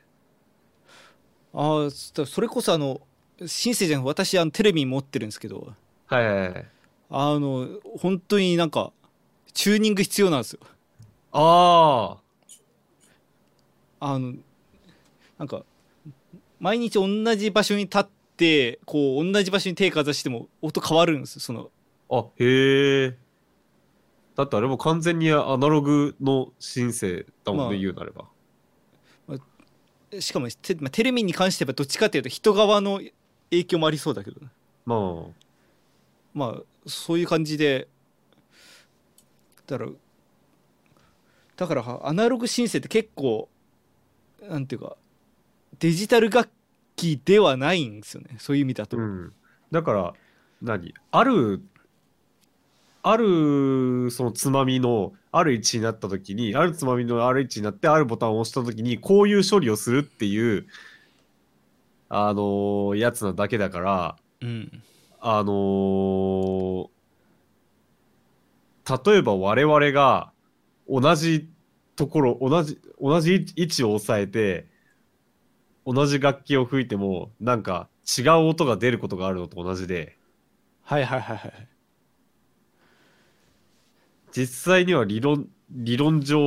[1.53, 3.01] ああそそれこそあの
[3.45, 5.73] シンセじゃん私あのテレビ持ってるんですけど。
[6.05, 6.67] はいはいはい。
[7.09, 7.67] あの
[7.99, 8.91] 本当になんか
[9.53, 10.59] チューニング必要なんですよ。
[11.31, 12.17] あ
[13.99, 14.33] ああの
[15.39, 15.63] なんか
[16.59, 21.69] 毎日同じ場所に立ってこう同じ場所に手かざしても音変わるんですよその。
[22.09, 23.17] あへえ
[24.35, 27.81] だってあれも完全にアナログのシンセだもんね、まあ。
[27.81, 28.25] 言うなれば。
[30.21, 33.01] しかもテ,、まあ、テレビに関してはどっちかっていうと人側の
[33.49, 34.47] 影響もありそうだけどね。
[34.85, 35.47] まあ。
[36.33, 37.87] まあそういう感じで
[39.65, 39.91] だから
[41.57, 43.49] だからはアナログシンセって結構
[44.47, 44.95] なんていうか
[45.79, 46.49] デジタル楽
[46.95, 48.35] 器ではないんですよね。
[48.39, 49.33] そういう意味だと、うん、
[49.71, 50.13] だから
[50.61, 50.93] 何？
[51.11, 51.61] ある
[53.03, 60.67] あるそのつまみのある位置になった時にあるつまみのある位置になってあるボタンを押した時にこういう処理をするっていう
[62.09, 64.83] あのーやつなだけだからうん。
[65.19, 66.89] あのー
[69.05, 70.31] 例えば我々が
[70.89, 71.49] 同じ
[71.97, 74.65] ところ同じ同じ位置を押さえて
[75.89, 80.17] 同じ楽器を吹いてもなんか違う音が出ることがあるのと同じで。
[80.83, 81.67] はいはいはいはい
[84.35, 86.39] 実際には理論理論上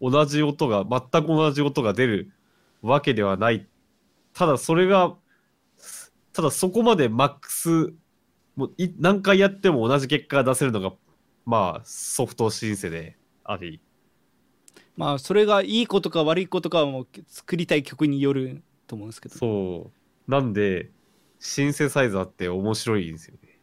[0.00, 2.32] お同じ音が全く同じ音が出る
[2.80, 3.66] わけではない。
[4.34, 5.16] ただそれが
[6.32, 7.92] ただそこまでマックス
[8.54, 10.92] もうい何回やっても同じ結果が出せるのが
[11.44, 13.80] まあソフトシンセであり
[14.96, 19.90] まあそれがいいことか悪いことかはもう作りたい曲によると思うんですけどそ
[20.28, 20.30] う。
[20.30, 20.90] なんで
[21.40, 23.58] シンセサイザーって面白いんですよね。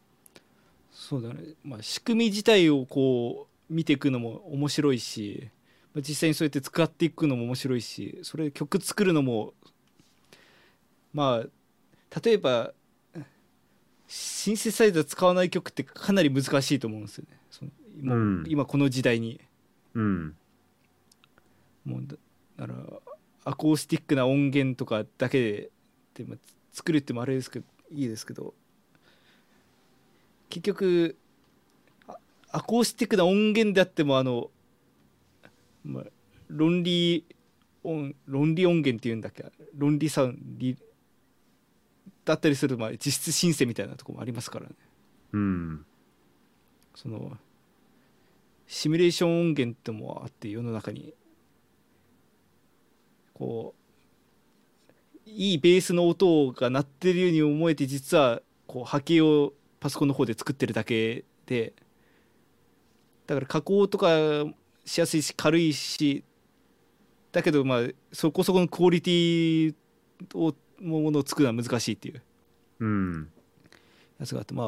[0.91, 5.49] そうだね、まあ、仕組み自体をこう見ていくのも面白いし
[5.93, 9.53] まあ実際にそうやって使っていくのも面白いしそれ曲作るのも
[11.13, 12.73] まあ例えば
[14.07, 17.37] シンセサイザー使わない曲ってかなり難しいと思うんですよね。
[17.51, 17.71] その
[18.01, 18.43] 今,、うん。
[18.47, 19.39] 今この時代に。
[19.93, 20.35] うん
[21.89, 22.15] もうだ
[22.57, 22.99] だから
[23.45, 25.69] アコースティックな音源とかだけで
[26.13, 26.37] で、まあ、
[26.71, 28.53] 作るってもあれですけどいいですけど
[30.49, 31.17] 結局
[32.07, 32.15] あ
[32.51, 34.51] アコースティックな音源であってもあの、
[35.83, 36.03] まあ、
[36.47, 37.25] 論理
[37.83, 39.45] 音論理音源っていうんだっけ？
[39.75, 40.75] 論理サウンド
[42.25, 44.75] だったりすると、まあ、実質シンセみたいなところもありますからね。
[45.31, 45.85] うん。
[46.93, 47.37] その
[48.67, 51.13] シミュレーション音源ってもあって世の中に
[53.39, 53.79] こう
[55.25, 61.73] いいベースの音が鳴ってるように思えて実はこう波形をパソコンの方で作ってるだけで
[63.25, 64.09] だから加工とか
[64.85, 66.23] しやすいし軽いし
[67.31, 67.81] だけどまあ
[68.11, 69.75] そこそこのクオリティ
[70.33, 72.21] をものを作るのは難しいっていう
[72.79, 73.29] うん。
[74.19, 74.67] やつがあって、まあ、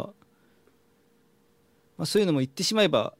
[1.98, 3.14] まあそういうのも言ってしまえば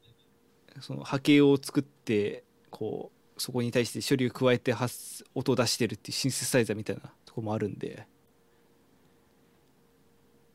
[0.80, 8.06] その波形を作ってこうそこに対して処理を加えて発音を出してるっていうシンセサイザーみたいなとこもあるんで。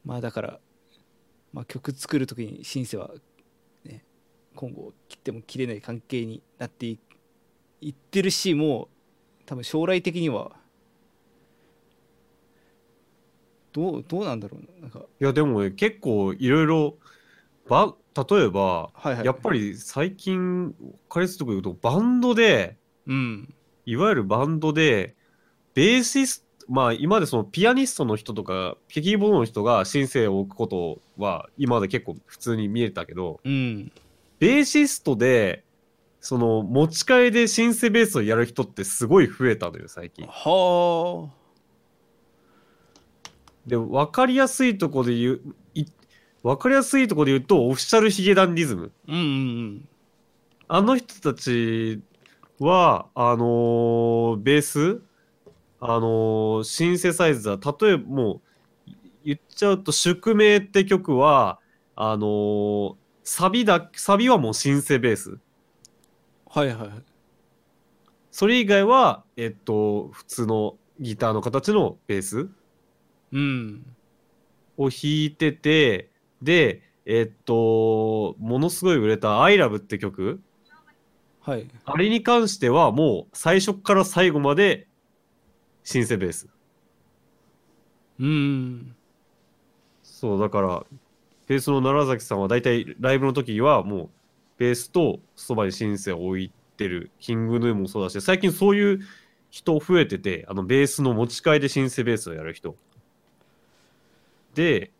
[0.05, 0.61] まあだから、
[1.53, 3.11] まあ、曲作る時にシンセは、
[3.85, 4.05] ね、
[4.55, 6.99] 今後切っても切れない関係になってい
[7.89, 8.89] ってるしもう
[9.47, 10.53] 多分将来的には
[13.73, 14.87] どうどうなんだろうな。
[14.87, 15.01] んか。
[15.01, 16.97] いや、でも、結構いろいろ、
[17.69, 19.25] ば、例えば、はいはい。
[19.25, 20.75] やっぱり最近、
[21.09, 23.55] 彼氏とか言うと、バンドで、うん。
[23.85, 25.15] いわゆるバンドで、
[25.75, 33.93] ベーシスト、まあ今までそのピアニストの人とか、キーボードの人がシンセを置くことは今まで結構普通に見えたけど、うん。
[34.39, 35.65] ベーシストで、
[36.21, 40.27] その持ち替えでシンセベースをやる人ってすごい増えたのよ、最近。
[40.27, 41.31] は
[43.67, 45.41] で、わかりやすいとこで言う、
[46.47, 48.93] いわかりやすいとこで言うと、オフィシャルヒゲダンディズム。
[49.09, 49.89] あうんうん
[50.69, 52.03] あの人たち
[52.59, 55.01] は、あのーベース、
[55.81, 58.41] あのーシンセサイザー、例えばもう、
[59.25, 61.61] 言っちゃうと、宿命って曲は、
[61.95, 65.39] あのーサビだ、サビはもうシンセベース。
[66.49, 66.91] はいはいはい
[68.31, 72.49] それ以外は、えっと、普通のギターの形のベース
[73.33, 73.87] うん
[74.77, 76.11] を弾いてて、
[76.43, 80.41] で、えっと、ものすごい売れた I love って曲
[81.41, 84.89] はいあれに関してはもう最初から最後まで
[85.85, 86.49] シンセベース。
[88.19, 88.97] うん
[90.03, 90.87] そう、だから、
[91.47, 94.11] ベースの奈良崎さんは大体ライブの時はもう
[94.59, 99.01] ベースとそばにシンセを置いてる、キングヌーもそうだし、最近そういう
[99.51, 102.75] 人増えてて、あのベースの持ち替えでシンセベースをやる人。
[104.55, 104.91] で、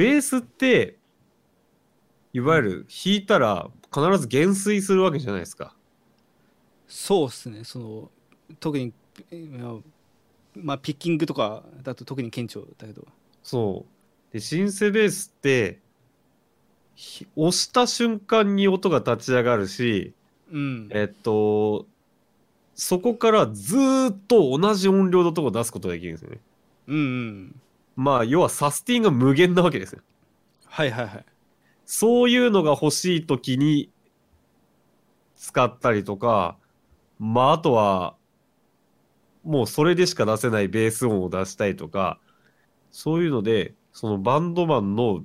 [0.00, 0.96] ベースって、
[2.32, 5.74] いわゆる弾いたら必ず減衰するわけじゃないですか。
[6.88, 8.10] そうっすねその
[8.58, 8.92] 特に
[9.50, 9.74] まあ
[10.56, 13.06] まあピッキングとかだと特に顕著だけど
[13.42, 13.84] そ
[14.30, 14.32] う。
[14.32, 15.80] で、シンセベースって、
[16.94, 20.14] ひ押した瞬間に音が立ち上がるし、
[20.50, 21.86] うんえっと、
[22.74, 26.38] そこからずーっと同じ音量のとこ出すことができるんですよね。
[26.88, 27.60] うんうん
[28.00, 30.00] まあ、要はサスティンが無限なわけですよ。
[30.64, 31.24] はいはいはい
[31.84, 33.90] そういうのが欲しいときに
[35.34, 36.56] 使ったりとか、
[37.18, 38.14] まあ、あとは、
[39.42, 42.20] もうそれでしか出せないベース音を出したいとか、
[42.92, 45.24] そういうので、そのバンドマンの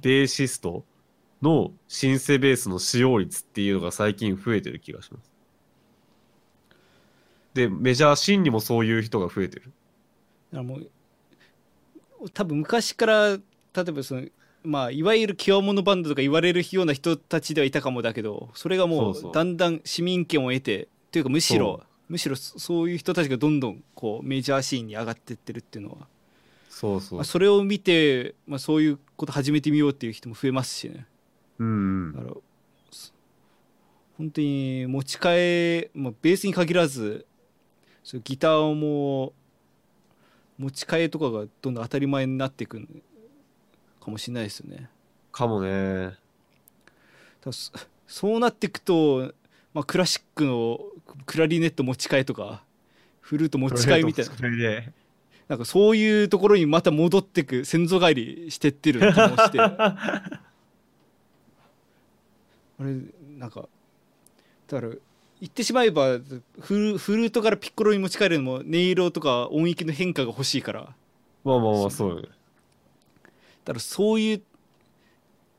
[0.00, 0.86] ベーシスト
[1.42, 5.30] のシンセベースの使用率っていうのが最近増えてる気がします。
[7.52, 9.64] で、メジャーシーンにもそういう人が増えてる。
[9.64, 9.72] だか
[10.52, 10.90] らもう
[12.32, 13.40] 多分昔から例
[13.88, 14.22] えばその
[14.64, 26.06] まあいわゆる極物バンドとか言われるような人たちではいたかもだけどそれがもそうだんだん市民権を得てというかむしろむしろそそういう人たちがどんどんこうメジャーシーンに上がってってるっていうのは、
[26.70, 27.24] そうそうまあ、。
[27.24, 31.06] それを見て、まあ、そういうこと始めてみようっていう人も増えますしね
[31.58, 31.70] うんう
[32.10, 32.12] ん。
[32.12, 32.34] だから
[32.90, 33.12] そ
[34.16, 37.26] 本当に持ち替え、まあ、ベースに限らず
[38.02, 39.32] そうギターも
[40.58, 42.80] 持ち替えとかがどんどん当たり前になっていく
[44.00, 44.88] かもしれないですよね。
[45.30, 46.14] かもね。
[47.44, 47.72] だそ
[48.06, 49.32] そうなっていくと、
[49.74, 50.80] まあ、クラシックの
[51.26, 52.62] クラリネット持ち替えとか
[53.20, 54.32] フルート持ち替えみたいな
[55.46, 60.38] なんかそういうところにまた戻ってく先祖返りしてってる気もして あ
[62.80, 62.96] れ
[63.38, 63.68] なんか
[64.66, 64.94] だから
[65.40, 66.18] 言ってしまえば
[66.60, 70.94] フルフルートからピッコロに持ち帰るのも音色とか音域の変化が欲しいからだか
[71.44, 72.28] まあまあまあ、そうよね。
[73.64, 74.42] らそういう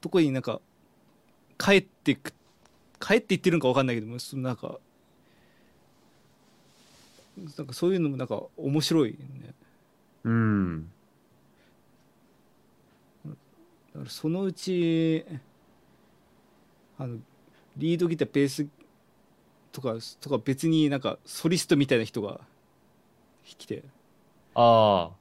[0.02, 0.60] とこになんか
[1.58, 2.34] 帰ってく
[3.00, 4.80] 帰っていってるのか分かんないけどもそのなんか
[7.38, 9.54] なんかそういうのもなんか面白いね
[10.26, 10.92] うん。
[13.26, 13.32] だ
[13.94, 15.26] からそのうち
[16.98, 17.18] あの
[17.78, 18.68] リードギターベース
[19.72, 22.40] とかとか別になんかソリストみたいな人が弾
[23.58, 23.84] きて
[24.56, 25.20] ああ。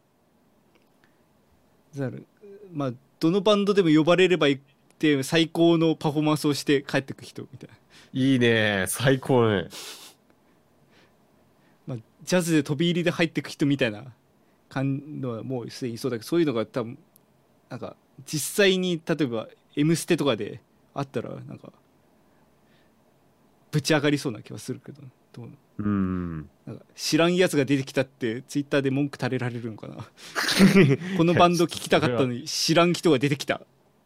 [2.72, 4.62] まあどのバンドでも呼ばれれば行っ
[4.98, 7.74] て最高のパフォーマンスをして帰ってく人みたいな、
[8.12, 8.84] いいね。
[8.88, 9.68] 最高ね。
[11.86, 14.04] まあ、ジャズで飛び入りで入ってく人みたいな
[14.68, 16.98] 感のはもうすでにそうだけどそういうのが多分
[17.70, 17.96] なんか
[18.26, 20.60] 実際に例えば「M ステ」とかで
[20.94, 21.72] あったらなんか
[23.70, 25.02] ぶち上がりそうな気はするけど
[25.32, 25.48] どう？
[25.78, 26.48] うん。
[26.66, 29.96] なんか知らんやつが出てきたってツイッターで文句垂れられるのかな。
[31.16, 33.62] このバンド聞きたかったのに知らん人が出てきた、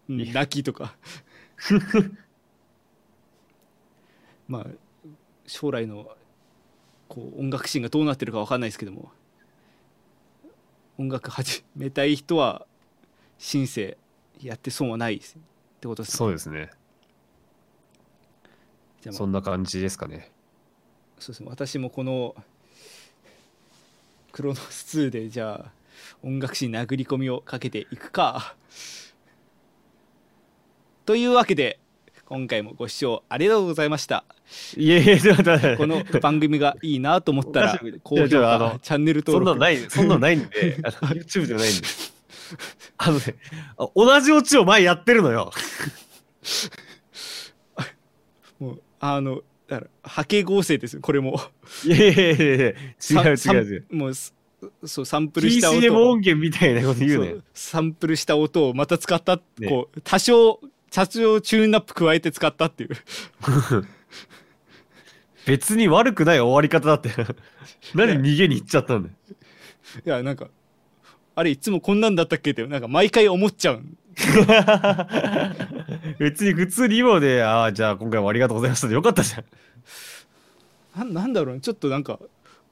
[0.09, 0.97] 泣きとか。
[4.49, 4.67] まあ
[5.47, 6.17] 将来の
[7.09, 9.11] こう音楽シーンがどうなってるかわかんないですけども。
[10.99, 12.67] 音楽始めたい人は
[13.39, 13.97] シンセ
[14.41, 16.17] やって損はないってことですね。
[16.17, 16.71] そうですね。
[19.03, 20.31] じゃあまあそんな感じですかね。
[21.19, 22.35] そうですね私もこの
[24.33, 25.71] クロノス2でじゃあ
[26.23, 28.57] 音楽史に殴り込みをかけていくか
[31.05, 31.79] というわけで
[32.25, 34.25] 今回もご視聴ありがとうございました
[34.77, 41.87] いやいや、ちょっと待ってこの番組がいいなと思ったら 高評価チャンネルそ登録んなのない、そんなの ないんで、YouTube じゃないんで。
[42.99, 43.35] あのね、
[43.79, 45.53] あ同じオチを前やってるのよ。
[49.05, 51.41] あのだから波形合成ですよこれも。
[51.85, 53.87] いやいやいやいや違う違さう違う。
[53.91, 54.33] もうす
[54.85, 55.81] そうサンプルした音。
[55.81, 59.69] PCM 音源みたいなこと言うねサンプルした音をまた使った、ね。
[59.69, 60.61] こう多少
[60.93, 62.91] 多少チューンナップ加えて使ったっていう。
[65.47, 67.11] 別に悪くない終わり方だって。
[67.97, 69.15] 何逃げに行っちゃったんだよ。
[70.07, 70.49] いやなんか
[71.35, 73.83] あれいつもこんなんだったっけってなんか毎回思っちゃう
[76.19, 79.45] 別に普通に今で、ああ、じゃあ今回もありがとうございましたでよかったじゃん。
[80.97, 82.19] なんなんだろうねちょっとなんか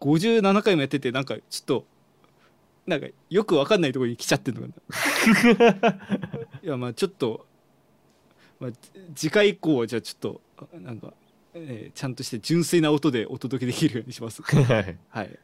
[0.00, 1.86] 57回もやっててなんかちょっと
[2.86, 5.90] なんかよくわかんないところに来ちゃってんのかな
[6.62, 7.46] いやまあちょっと、
[8.58, 8.70] まあ、
[9.14, 10.40] 次回以降はじゃあちょっと
[10.80, 11.14] なんか、
[11.54, 14.98] えーちゃんとして純粋な音でお届けできるようにします はい。
[15.08, 15.38] はい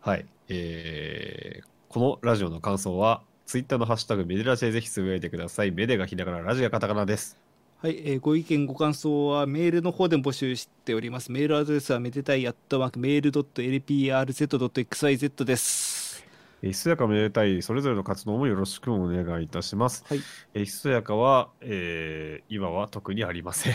[0.00, 0.26] はい。
[0.48, 5.72] えーこのラジオの感想は、ツイッターのハッシュタグメデラジでぜひつぶやいてください。
[5.72, 7.38] メデがひらがな、ラジがカタカナです。
[7.78, 11.30] はい、えーご意見ご感想はメールの方でも募集しております。
[11.30, 16.24] メールアドレスはめでたいアットマークメールドット LPRZ.xyz です。
[16.62, 20.02] えーひそやかめでたい、それぞれの活動もよろしくお願いいたします。
[20.08, 20.24] はい、
[20.54, 23.74] えーひそやかは、えー今は特にありません。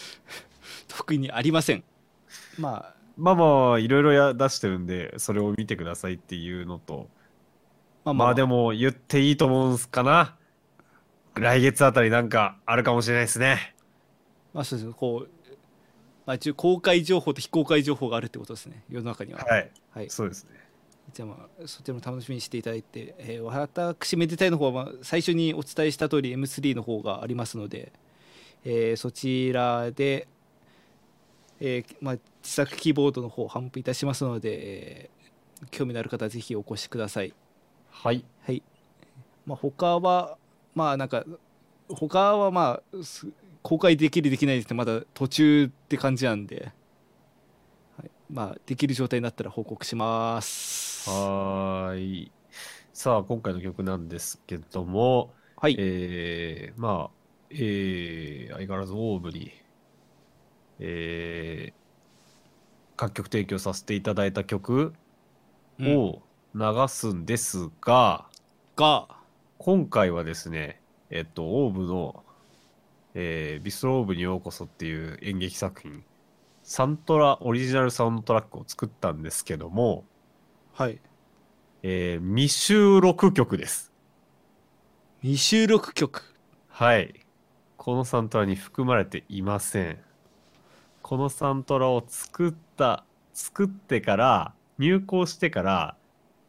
[0.88, 1.84] 特にありません。
[2.58, 7.08] まあ、まあまあ、いろいろや出してるんで、それを見てくださいっていうのと、
[8.04, 10.36] まあまあ、まあでも言っていいと思うんすかな。
[11.36, 13.74] 来月あたりなんかあるかもしれないですね。
[14.52, 15.30] まあそうですね、こう、
[16.26, 19.44] まあ、一応公開情報と非公開情報があるってことですね、世の中には。
[19.46, 19.70] はい。
[19.90, 20.50] はい、そうですね。
[21.12, 27.92] じゃあまあそちらも楽しみにしていただいて、えー私めでたいの方はまあ最初にお伝えした通り M3 の方がありますので、
[28.64, 30.28] えーそちらで、
[31.60, 34.50] えーまあ、自作キーボードの方頒布いたしますので、
[35.04, 35.14] えー
[35.70, 37.32] 興味のある方はぜひお越しください。
[38.02, 38.24] はい。
[38.42, 38.62] はい。
[39.46, 40.36] まあ他は
[40.74, 41.24] まあなんか
[41.88, 43.26] 他はまあす
[43.62, 46.72] 公開できるできないってまだ途中って感じなんで、
[47.96, 51.08] はい、まあできる状態になったら報告します。
[51.08, 52.32] はーい。
[52.92, 55.76] さあ、今回の曲なんですけども、はい。
[55.78, 57.14] えー、まあ、
[57.50, 59.52] えー、相変わらずオーブに、
[60.78, 64.94] えー、楽曲提供させていただいた曲
[65.78, 66.22] うんを
[66.56, 68.26] 流すんですが、
[68.76, 69.08] が、
[69.58, 70.80] 今回はですね、
[71.10, 72.22] えっと、オーブの、
[73.14, 76.04] えービストローブにようこそっていう演劇作品、
[76.62, 80.04] サントラ、オリジナルサウンドトラックを作ったんですけども、
[80.72, 81.00] はい。
[81.82, 83.92] えー未収録曲です。
[85.22, 86.36] 未収録曲。
[86.68, 87.26] はい。
[87.76, 89.98] このサントラに含まれていません。
[91.02, 93.02] このサントラを作った、
[93.32, 96.03] 作ってから、入稿してから、うん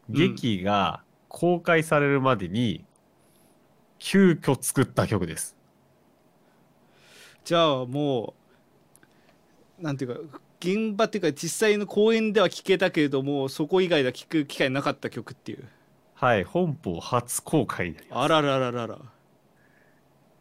[0.08, 2.84] 劇が公開されるまでに、
[3.98, 5.56] 急遽作った曲です。
[7.44, 8.34] じゃあも
[9.80, 15.68] う、なんていうか、現場っていうか実際の公演では聴けたけれども、そこ以外では聴く機会なかった曲っていう。
[16.14, 18.18] はい、本邦初公開になります。
[18.24, 18.98] あららららら。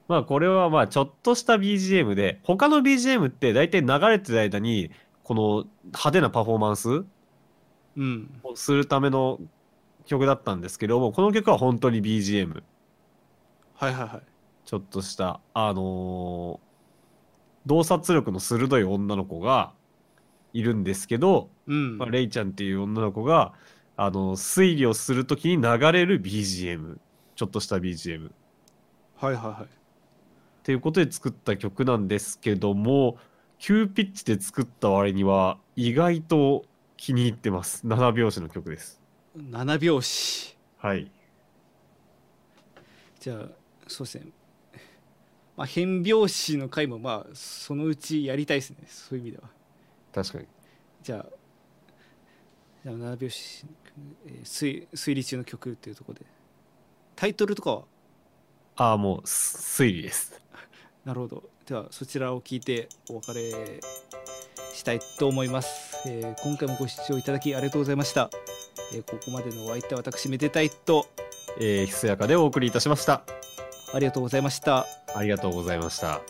[0.08, 4.92] まあこれはまあちょっとした BGM で、他の BGM って大体流れてる間に、
[5.24, 7.04] この派手なパフォーマンス
[7.98, 8.40] うん。
[8.44, 9.40] をするための
[10.06, 12.64] 曲だったんですけども、この曲は本当に BGM。
[13.76, 14.22] はいはいはい。
[14.66, 16.66] ちょっとした、あのー
[17.68, 19.74] 洞察力の鋭い女の子が
[20.54, 21.98] いるんですけど、うん。
[21.98, 23.54] まあ、レイちゃんっていう女の子が、
[23.98, 26.98] あの推理をするときに流れる BGM。
[27.36, 28.30] ちょっとした BGM。
[29.16, 29.64] はいはいはい。
[29.64, 29.68] っ
[30.66, 33.20] ていうことで作った曲なんですけども
[33.60, 36.64] 急ピッチで作った割には意外と
[36.98, 39.00] 気に入ってます7拍子の曲です
[39.36, 40.58] 七拍子。
[40.78, 41.12] はい。
[43.20, 43.48] じゃあ
[43.88, 44.28] そうですね。
[45.58, 48.78] まあ変拍子の回もまあそのうちやりたいですね。
[48.88, 49.50] そういう意味では。
[50.14, 50.48] 確かに。
[51.04, 51.26] じゃあ
[52.84, 53.66] じゃあ7拍子、
[54.28, 56.26] えー推推理中の曲っていうところで。
[57.16, 57.84] タイトルとかは？
[58.78, 60.42] ああもうす推理です。
[61.06, 61.44] なるほど。
[61.66, 63.80] ではそちらを聞いてお別れ
[64.74, 68.30] したいと思います、えー今回もご視聴いただきありがとうございました、
[68.94, 71.08] えーここまでのお相手は私めでたいと。
[71.60, 73.24] えーひそやかでお送りいたしました。
[73.94, 74.86] ありがとうございました。
[75.16, 76.22] ありがとうございました